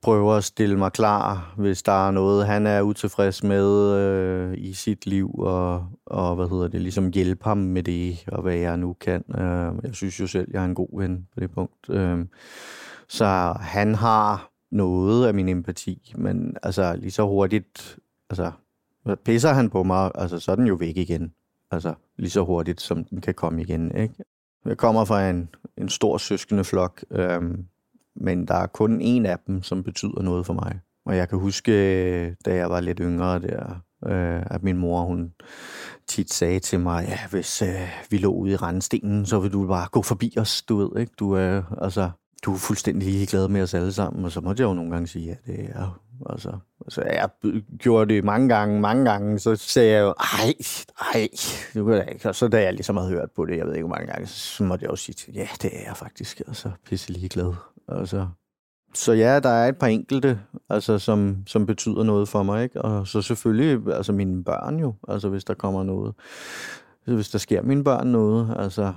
prøver 0.02 0.34
at 0.34 0.44
stille 0.44 0.78
mig 0.78 0.92
klar, 0.92 1.54
hvis 1.58 1.84
der 1.84 2.08
er 2.08 2.12
noget, 2.12 2.46
han 2.46 2.68
er 2.68 2.82
utilfreds 2.82 3.44
med 3.44 3.94
øh, 3.94 4.54
i 4.58 4.74
sit 4.74 5.06
liv, 5.06 5.36
og, 5.38 5.88
og 6.06 6.36
hvad 6.36 6.50
hedder 6.50 6.68
det, 6.68 6.82
ligesom 6.82 7.12
hjælpe 7.12 7.44
ham 7.44 7.58
med 7.58 7.84
det, 7.84 8.24
og 8.28 8.42
hvad 8.42 8.56
jeg 8.56 8.78
nu 8.78 8.94
kan. 8.94 9.24
Øh, 9.38 9.74
jeg 9.84 9.96
synes 9.96 10.20
jo 10.20 10.28
selv, 10.28 10.48
jeg 10.54 10.62
er 10.62 10.66
en 10.66 10.76
god 10.76 11.00
ven 11.00 11.28
på 11.34 11.40
det 11.40 11.52
punkt. 11.52 11.90
Øh, 11.90 12.26
så 13.08 13.56
han 13.60 13.96
har 13.96 14.55
noget 14.76 15.28
af 15.28 15.34
min 15.34 15.50
empati, 15.50 16.14
men 16.18 16.58
altså 16.64 16.96
lige 16.96 17.12
så 17.12 17.24
hurtigt, 17.24 18.00
altså 18.30 18.52
pisser 19.26 19.54
han 19.54 19.70
på 19.70 19.84
mig, 19.84 20.12
altså 20.16 20.40
så 20.40 20.52
er 20.52 20.56
den 20.56 20.68
jo 20.68 20.76
væk 20.76 20.98
igen. 20.98 21.34
Altså 21.72 21.94
lige 22.18 22.30
så 22.30 22.44
hurtigt, 22.44 22.82
som 22.82 23.04
den 23.04 23.22
kan 23.22 23.34
komme 23.34 23.62
igen, 23.62 23.96
ikke? 23.96 24.16
Jeg 24.66 24.78
kommer 24.78 25.06
fra 25.06 25.30
en, 25.30 25.50
en 25.78 25.90
stor 25.90 26.18
søskende 26.18 26.64
flok, 26.64 27.04
øhm, 27.12 27.66
men 28.16 28.48
der 28.48 28.56
er 28.56 28.68
kun 28.68 29.02
en 29.02 29.26
af 29.26 29.40
dem, 29.48 29.64
som 29.64 29.84
betyder 29.84 30.22
noget 30.22 30.46
for 30.46 30.54
mig. 30.54 30.80
Og 31.06 31.18
jeg 31.18 31.30
kan 31.30 31.40
huske, 31.40 31.72
da 32.34 32.56
jeg 32.56 32.70
var 32.70 32.80
lidt 32.80 33.00
yngre 33.02 33.40
der, 33.40 33.82
øh, 34.06 34.44
at 34.46 34.64
min 34.64 34.78
mor, 34.78 35.02
hun 35.02 35.34
tit 36.08 36.34
sagde 36.34 36.60
til 36.60 36.80
mig, 36.80 37.06
ja, 37.08 37.20
hvis 37.32 37.62
øh, 37.62 37.90
vi 38.10 38.18
lå 38.18 38.34
ude 38.34 38.52
i 38.52 38.56
randstenen, 38.56 39.26
så 39.26 39.40
vil 39.40 39.54
du 39.54 39.68
bare 39.68 39.88
gå 39.92 40.02
forbi 40.02 40.34
os, 40.38 40.62
du 40.62 40.78
ved, 40.78 41.02
ikke? 41.02 41.14
Du, 41.20 41.38
øh, 41.38 41.64
altså, 41.82 42.10
du 42.46 42.54
er 42.54 42.58
fuldstændig 42.58 43.28
glad 43.28 43.48
med 43.48 43.62
os 43.62 43.74
alle 43.74 43.94
sammen, 43.94 44.26
og 44.26 44.32
så 44.32 44.42
måtte 44.42 44.62
jeg 44.62 44.68
jo 44.68 44.74
nogle 44.74 44.92
gange 44.92 45.08
sige, 45.08 45.26
ja, 45.26 45.52
det 45.52 45.70
er 45.74 46.06
Altså, 46.30 46.52
altså, 46.86 47.02
jeg 47.02 47.30
gjorde 47.80 48.14
det 48.14 48.24
mange 48.24 48.50
gange, 48.50 48.82
mange 48.82 49.12
gange, 49.12 49.40
så 49.40 49.56
sagde 49.56 49.92
jeg 49.92 50.02
jo, 50.02 50.14
ej, 50.20 50.54
ej, 51.14 51.28
nu 51.76 51.86
kan 51.86 51.94
jeg 51.94 52.10
ikke. 52.14 52.30
Og 52.30 52.36
så 52.36 52.48
da 52.48 52.62
jeg 52.62 52.74
ligesom 52.74 52.98
havde 52.98 53.10
hørt 53.10 53.32
på 53.36 53.46
det, 53.46 53.58
jeg 53.58 53.66
ved 53.66 53.74
ikke 53.74 53.88
hvor 53.88 53.96
mange 53.96 54.12
gange, 54.12 54.28
så 54.28 54.64
måtte 54.64 54.84
jeg 54.84 54.92
jo 54.92 54.96
sige 54.96 55.14
til, 55.14 55.34
ja, 55.34 55.48
det 55.62 55.70
er 55.74 55.84
jeg 55.88 55.98
faktisk, 55.98 56.42
altså, 56.48 56.72
pisse 56.86 57.30
glad. 57.30 57.54
Altså, 57.88 58.28
så 58.94 59.14
ja, 59.14 59.40
der 59.40 59.50
er 59.50 59.68
et 59.68 59.78
par 59.78 59.88
enkelte, 59.88 60.40
altså, 60.70 61.00
som, 61.00 61.38
som 61.48 61.66
betyder 61.66 62.04
noget 62.04 62.30
for 62.30 62.44
mig, 62.44 62.64
ikke? 62.64 62.82
Og 62.82 63.08
så 63.08 63.22
selvfølgelig, 63.22 63.94
altså 63.94 64.12
mine 64.12 64.44
børn 64.44 64.80
jo, 64.80 64.94
altså 65.08 65.30
hvis 65.30 65.44
der 65.44 65.54
kommer 65.54 65.84
noget, 65.84 66.14
hvis 67.06 67.30
der 67.30 67.38
sker 67.38 67.62
mine 67.62 67.84
børn 67.84 68.08
noget, 68.08 68.56
altså, 68.60 68.94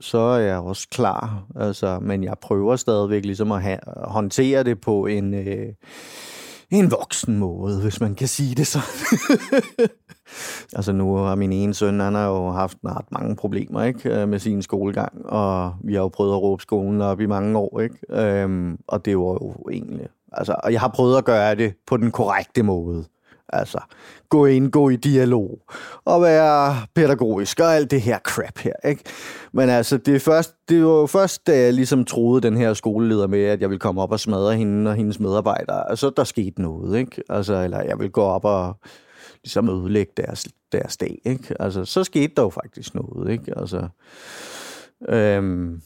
så 0.00 0.18
er 0.18 0.38
jeg 0.38 0.58
også 0.58 0.88
klar. 0.90 1.42
Altså, 1.56 1.98
men 2.02 2.24
jeg 2.24 2.34
prøver 2.42 2.76
stadigvæk 2.76 3.24
ligesom 3.24 3.52
at 3.52 3.62
ha- 3.62 3.76
håndtere 3.96 4.64
det 4.64 4.80
på 4.80 5.06
en, 5.06 5.34
øh, 5.34 5.72
en 6.70 6.90
voksen 6.90 7.38
måde, 7.38 7.80
hvis 7.82 8.00
man 8.00 8.14
kan 8.14 8.28
sige 8.28 8.54
det 8.54 8.66
så. 8.66 8.78
altså 10.76 10.92
nu 10.92 11.14
har 11.16 11.34
min 11.34 11.52
ene 11.52 11.74
søn, 11.74 12.00
han 12.00 12.14
har 12.14 12.26
jo 12.26 12.50
haft 12.50 12.78
ret 12.84 13.12
mange 13.12 13.36
problemer 13.36 13.82
ikke, 13.82 14.20
øh, 14.20 14.28
med 14.28 14.38
sin 14.38 14.62
skolegang, 14.62 15.26
og 15.26 15.74
vi 15.84 15.94
har 15.94 16.00
jo 16.00 16.08
prøvet 16.08 16.32
at 16.32 16.42
råbe 16.42 16.62
skolen 16.62 17.00
op 17.00 17.20
i 17.20 17.26
mange 17.26 17.58
år, 17.58 17.80
ikke? 17.80 17.96
Øhm, 18.10 18.78
og 18.88 19.04
det 19.04 19.18
var 19.18 19.32
jo 19.32 19.54
egentlig... 19.72 20.08
Altså, 20.32 20.56
og 20.64 20.72
jeg 20.72 20.80
har 20.80 20.88
prøvet 20.88 21.18
at 21.18 21.24
gøre 21.24 21.54
det 21.54 21.74
på 21.86 21.96
den 21.96 22.10
korrekte 22.10 22.62
måde. 22.62 23.04
Altså, 23.52 23.78
gå 24.28 24.46
ind, 24.46 24.70
gå 24.72 24.88
i 24.88 24.96
dialog, 24.96 25.58
og 26.04 26.22
være 26.22 26.76
pædagogisk, 26.94 27.60
og 27.60 27.74
alt 27.74 27.90
det 27.90 28.00
her 28.00 28.18
crap 28.18 28.58
her, 28.58 28.72
ikke? 28.84 29.02
Men 29.52 29.68
altså, 29.68 29.96
det, 29.96 30.14
er 30.14 30.20
først, 30.20 30.54
det 30.68 30.84
var 30.84 31.00
jo 31.00 31.06
først, 31.06 31.46
da 31.46 31.58
jeg 31.58 31.74
ligesom 31.74 32.04
troede 32.04 32.40
den 32.40 32.56
her 32.56 32.74
skoleleder 32.74 33.26
med, 33.26 33.44
at 33.44 33.60
jeg 33.60 33.70
ville 33.70 33.80
komme 33.80 34.02
op 34.02 34.12
og 34.12 34.20
smadre 34.20 34.56
hende 34.56 34.90
og 34.90 34.96
hendes 34.96 35.20
medarbejdere, 35.20 35.90
altså, 35.90 36.10
der 36.16 36.24
skete 36.24 36.62
noget, 36.62 36.98
ikke? 36.98 37.22
Altså, 37.28 37.54
eller 37.54 37.82
jeg 37.82 37.98
vil 37.98 38.10
gå 38.10 38.22
op 38.22 38.44
og 38.44 38.76
ligesom 39.44 39.68
ødelægge 39.68 40.12
deres, 40.16 40.46
deres 40.72 40.96
dag. 40.96 41.18
Ikke? 41.24 41.56
Altså, 41.60 41.84
så 41.84 42.04
skete 42.04 42.32
der 42.36 42.42
jo 42.42 42.50
faktisk 42.50 42.94
noget. 42.94 43.30
Ikke? 43.32 43.52
Altså, 43.56 43.88
øhm, 45.08 45.82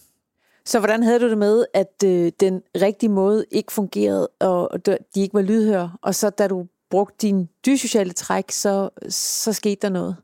Så 0.66 0.79
hvordan 0.79 1.03
havde 1.03 1.20
du 1.20 1.29
det 1.29 1.38
med, 1.38 1.64
at 1.74 2.05
øh, 2.05 2.33
den 2.40 2.62
rigtige 2.83 3.11
måde 3.11 3.44
ikke 3.50 3.72
fungerede, 3.72 4.29
og 4.40 4.87
de 4.87 5.20
ikke 5.20 5.35
var 5.35 5.42
lydhør, 5.42 5.98
og 6.03 6.14
så 6.14 6.31
da 6.31 6.48
du 6.48 6.66
brugte 6.95 7.17
dine 7.27 7.47
dysociale 7.67 8.13
træk, 8.13 8.45
så, 8.51 8.89
så 9.09 9.53
skete 9.53 9.79
der 9.83 9.89
noget? 9.89 10.17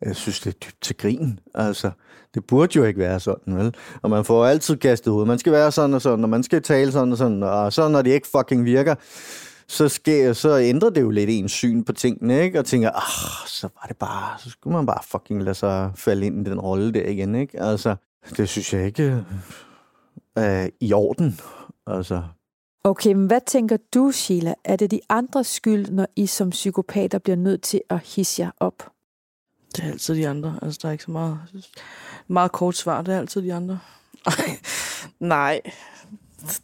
Jeg 0.00 0.16
synes, 0.16 0.40
det 0.40 0.54
er 0.54 0.58
dybt 0.58 0.82
til 0.82 0.96
grin. 0.96 1.40
Altså, 1.54 1.90
det 2.34 2.46
burde 2.46 2.72
jo 2.76 2.84
ikke 2.84 3.00
være 3.00 3.20
sådan, 3.20 3.56
vel? 3.56 3.74
Og 4.02 4.10
man 4.10 4.24
får 4.24 4.46
altid 4.46 4.76
kastet 4.76 5.10
ud. 5.10 5.26
Man 5.26 5.38
skal 5.38 5.52
være 5.52 5.72
sådan 5.72 5.94
og 5.94 6.02
sådan, 6.02 6.24
og 6.24 6.30
man 6.30 6.42
skal 6.42 6.62
tale 6.62 6.92
sådan 6.92 7.12
og 7.12 7.18
sådan, 7.18 7.42
og 7.42 7.72
så 7.72 7.88
når 7.88 8.02
det 8.02 8.10
ikke 8.10 8.28
fucking 8.36 8.64
virker, 8.64 8.94
så, 9.68 9.88
sker, 9.88 10.32
så 10.32 10.58
ændrer 10.58 10.90
det 10.90 11.00
jo 11.00 11.10
lidt 11.10 11.30
ens 11.30 11.52
syn 11.52 11.84
på 11.84 11.92
tingene, 11.92 12.42
ikke? 12.42 12.58
Og 12.58 12.64
tænker, 12.64 12.90
ah, 12.90 13.48
så 13.48 13.68
var 13.74 13.86
det 13.88 13.96
bare, 13.96 14.38
så 14.38 14.50
skulle 14.50 14.76
man 14.76 14.86
bare 14.86 15.02
fucking 15.04 15.42
lade 15.42 15.54
sig 15.54 15.90
falde 15.94 16.26
ind 16.26 16.46
i 16.46 16.50
den 16.50 16.60
rolle 16.60 16.92
der 16.92 17.06
igen, 17.06 17.34
ikke? 17.34 17.60
Altså, 17.60 17.96
det 18.36 18.48
synes 18.48 18.74
jeg 18.74 18.86
ikke 18.86 19.02
øh, 19.02 19.22
er 20.36 20.68
i 20.80 20.92
orden. 20.92 21.40
Altså, 21.86 22.22
Okay, 22.88 23.12
men 23.12 23.26
hvad 23.26 23.40
tænker 23.46 23.76
du, 23.94 24.10
Sheila? 24.10 24.54
Er 24.64 24.76
det 24.76 24.90
de 24.90 25.00
andres 25.08 25.46
skyld, 25.46 25.90
når 25.90 26.06
I 26.16 26.26
som 26.26 26.50
psykopater 26.50 27.18
bliver 27.18 27.36
nødt 27.36 27.62
til 27.62 27.80
at 27.90 28.00
hisse 28.00 28.42
jer 28.42 28.50
op? 28.60 28.90
Det 29.76 29.84
er 29.84 29.88
altid 29.88 30.14
de 30.14 30.28
andre. 30.28 30.58
Altså, 30.62 30.78
der 30.82 30.88
er 30.88 30.92
ikke 30.92 31.04
så 31.04 31.10
meget, 31.10 31.38
meget 32.28 32.52
kort 32.52 32.76
svar. 32.76 33.02
Det 33.02 33.14
er 33.14 33.18
altid 33.18 33.42
de 33.42 33.54
andre. 33.54 33.78
Nej, 35.20 35.60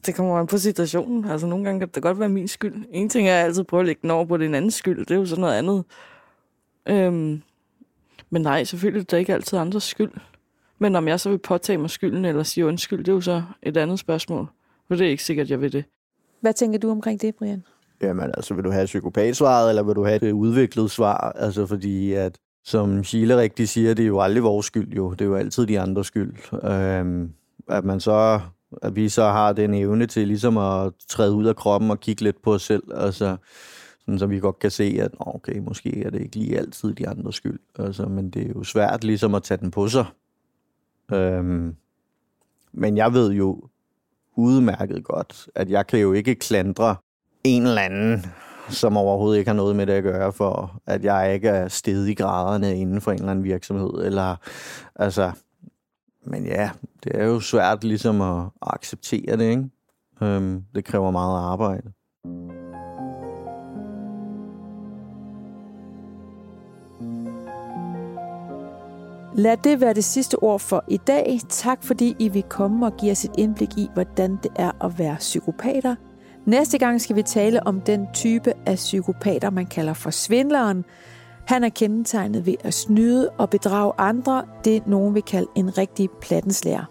det 0.07 0.15
kommer 0.15 0.39
an 0.39 0.47
på 0.47 0.59
situationen. 0.59 1.25
Altså, 1.25 1.47
nogle 1.47 1.65
gange 1.65 1.81
kan 1.81 1.89
det 1.95 2.03
godt 2.03 2.21
være 2.21 2.29
min 2.29 2.49
skyld. 2.49 2.85
En 2.91 3.09
ting 3.09 3.29
er 3.29 3.39
at 3.39 3.45
altid 3.45 3.65
prøve 3.65 3.81
at 3.81 3.87
lægge 3.87 4.03
den 4.03 4.11
over 4.11 4.25
på 4.25 4.37
den 4.37 4.55
anden 4.55 4.71
skyld. 4.71 4.99
Det 4.99 5.11
er 5.11 5.19
jo 5.19 5.27
sådan 5.27 5.41
noget 5.41 5.55
andet. 5.55 5.85
Øhm, 6.87 7.43
men 8.31 8.43
nej, 8.43 8.65
selvfølgelig 8.65 9.01
er 9.01 9.05
det 9.05 9.19
ikke 9.19 9.35
altid 9.35 9.59
andres 9.59 9.85
skyld. 9.85 10.13
Men 10.79 10.97
om 10.97 11.09
jeg 11.09 11.21
så 11.21 11.31
vil 11.31 11.39
påtage 11.39 11.79
mig 11.79 11.91
skylden 11.91 12.25
eller 12.25 12.43
sige 12.43 12.67
undskyld, 12.67 12.99
det 12.99 13.09
er 13.09 13.13
jo 13.13 13.21
så 13.21 13.43
et 13.63 13.77
andet 13.77 13.99
spørgsmål. 13.99 14.47
For 14.89 14.95
det 14.95 15.07
er 15.07 15.11
ikke 15.11 15.25
sikkert, 15.25 15.51
jeg 15.51 15.61
vil 15.61 15.73
det. 15.73 15.85
Hvad 16.45 16.53
tænker 16.53 16.79
du 16.79 16.91
omkring 16.91 17.21
det, 17.21 17.35
Brian? 17.35 17.65
Jamen 18.03 18.31
altså, 18.35 18.55
vil 18.55 18.65
du 18.65 18.71
have 18.71 18.87
psykopatsvaret, 18.87 19.69
eller 19.69 19.83
vil 19.83 19.95
du 19.95 20.05
have 20.05 20.19
det 20.19 20.27
øh, 20.27 20.35
udviklede 20.35 20.89
svar? 20.89 21.33
Altså, 21.37 21.67
fordi 21.67 22.13
at, 22.13 22.39
som 22.65 23.05
Sheila 23.05 23.37
rigtig 23.37 23.69
siger, 23.69 23.95
det 23.95 24.03
er 24.03 24.07
jo 24.07 24.21
aldrig 24.21 24.43
vores 24.43 24.67
skyld, 24.67 24.93
jo. 24.93 25.11
Det 25.11 25.21
er 25.21 25.25
jo 25.25 25.35
altid 25.35 25.67
de 25.67 25.81
andres 25.81 26.07
skyld. 26.07 26.35
Øhm, 26.71 27.33
at 27.69 27.85
man 27.85 28.01
så, 28.01 28.41
at 28.83 28.97
vi 28.97 29.09
så 29.09 29.23
har 29.23 29.53
den 29.53 29.75
evne 29.75 30.07
til 30.07 30.29
ligesom 30.29 30.57
at 30.57 30.93
træde 31.09 31.33
ud 31.33 31.45
af 31.45 31.57
kroppen 31.57 31.91
og 31.91 32.01
kigge 32.01 32.23
lidt 32.23 32.43
på 32.43 32.55
os 32.55 32.63
selv, 32.63 32.83
altså, 32.95 33.37
sådan, 34.01 34.19
så 34.19 34.27
vi 34.27 34.39
godt 34.41 34.59
kan 34.59 34.71
se, 34.71 34.97
at 35.01 35.11
okay, 35.21 35.59
måske 35.59 36.03
er 36.05 36.11
det 36.11 36.21
ikke 36.21 36.37
lige 36.37 36.59
altid 36.59 36.95
de 36.95 37.09
andres 37.09 37.35
skyld. 37.35 37.59
Altså, 37.79 38.07
men 38.07 38.31
det 38.31 38.43
er 38.43 38.53
jo 38.57 38.65
svært 38.65 39.05
ligesom 39.05 39.35
at 39.35 39.43
tage 39.43 39.59
den 39.59 39.71
på 39.71 39.89
sig. 39.89 40.05
Øhm, 41.13 41.77
men 42.73 42.97
jeg 42.97 43.13
ved 43.13 43.33
jo 43.33 43.63
udmærket 44.37 45.05
godt, 45.05 45.49
at 45.55 45.71
jeg 45.71 45.87
kan 45.87 45.99
jo 46.01 46.13
ikke 46.13 46.35
klandre 46.35 46.97
en 47.45 47.67
eller 47.67 47.83
anden, 47.83 48.27
som 48.69 48.97
overhovedet 48.97 49.39
ikke 49.39 49.49
har 49.49 49.57
noget 49.57 49.77
med 49.77 49.87
det 49.87 49.93
at 49.93 50.03
gøre, 50.03 50.33
for 50.33 50.81
at 50.87 51.05
jeg 51.05 51.35
ikke 51.35 51.49
er 51.49 51.69
stedet 51.69 52.09
i 52.09 52.15
graderne 52.15 52.77
inden 52.77 53.01
for 53.01 53.11
en 53.13 53.19
eller 53.19 53.31
anden 53.31 53.45
virksomhed. 53.45 54.05
Eller, 54.05 54.37
altså, 54.97 55.33
men 56.27 56.47
ja, 56.47 56.71
det 57.05 57.21
er 57.21 57.25
jo 57.25 57.41
svært 57.41 57.85
ligesom 57.85 58.21
at 58.21 58.45
acceptere 58.63 59.37
det, 59.37 59.51
ikke? 59.51 59.71
Øhm, 60.23 60.65
det 60.75 60.85
kræver 60.85 61.11
meget 61.11 61.41
arbejde. 61.41 61.93
Lad 69.37 69.57
det 69.57 69.81
være 69.81 69.95
det 69.95 70.05
sidste 70.05 70.43
ord 70.43 70.61
for 70.61 70.85
i 70.89 70.97
dag. 70.97 71.41
Tak 71.49 71.85
fordi 71.85 72.17
I 72.19 72.29
vil 72.29 72.43
komme 72.43 72.87
og 72.87 72.97
give 72.97 73.13
os 73.13 73.25
et 73.25 73.31
indblik 73.39 73.79
i, 73.79 73.89
hvordan 73.95 74.39
det 74.43 74.51
er 74.57 74.85
at 74.85 74.99
være 74.99 75.17
psykopater. 75.19 75.95
Næste 76.47 76.79
gang 76.79 77.01
skal 77.01 77.17
vi 77.17 77.23
tale 77.23 77.67
om 77.67 77.81
den 77.81 78.07
type 78.13 78.53
af 78.67 78.75
psykopater, 78.75 79.51
man 79.51 79.67
kalder 79.67 79.93
for 79.93 80.11
svindleren. 80.11 80.85
Han 81.47 81.65
er 81.65 81.69
kendetegnet 81.69 82.47
ved 82.47 82.55
at 82.65 82.75
snyde 82.75 83.31
og 83.31 83.51
bedrage 83.51 83.93
andre, 83.99 84.45
det 84.65 84.87
nogen 84.87 85.15
vil 85.15 85.23
kalde 85.23 85.49
en 85.55 85.79
rigtig 85.79 86.11
plattenslærer. 86.21 86.85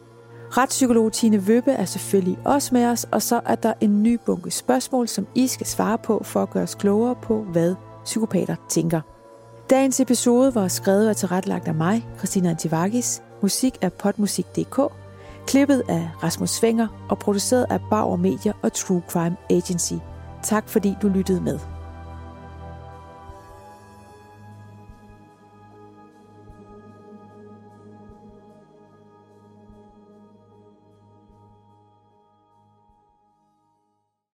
Retspsykolog 0.58 1.12
Tine 1.12 1.48
Vøbbe 1.48 1.72
er 1.72 1.86
selvfølgelig 1.86 2.38
også 2.46 2.70
med 2.74 2.86
os, 2.86 3.08
og 3.12 3.22
så 3.22 3.42
er 3.46 3.56
der 3.56 3.74
en 3.82 4.04
ny 4.04 4.20
bunke 4.26 4.52
spørgsmål, 4.52 5.08
som 5.08 5.28
I 5.36 5.48
skal 5.48 5.68
svare 5.68 5.98
på 5.98 6.22
for 6.24 6.44
at 6.44 6.50
gøre 6.50 6.64
os 6.64 6.76
klogere 6.76 7.16
på, 7.16 7.44
hvad 7.44 7.76
psykopater 8.04 8.56
tænker. 8.70 9.13
Dagens 9.70 10.00
episode 10.00 10.56
var 10.56 10.68
skrevet 10.68 11.10
og 11.10 11.18
tilrettelagt 11.18 11.68
af 11.68 11.74
mig, 11.76 12.08
Christina 12.18 12.50
Antivakis. 12.50 13.22
Musik 13.42 13.78
af 13.82 13.94
potmusik.dk. 13.94 14.80
Klippet 15.48 15.84
af 15.90 16.10
Rasmus 16.24 16.50
Svinger 16.50 16.88
og 17.10 17.20
produceret 17.20 17.66
af 17.70 17.80
Bauer 17.90 18.18
Media 18.18 18.54
og 18.62 18.74
True 18.74 19.02
Crime 19.10 19.36
Agency. 19.50 19.94
Tak 20.44 20.70
fordi 20.70 20.96
du 21.02 21.08
lyttede 21.08 21.42
med. 21.42 21.60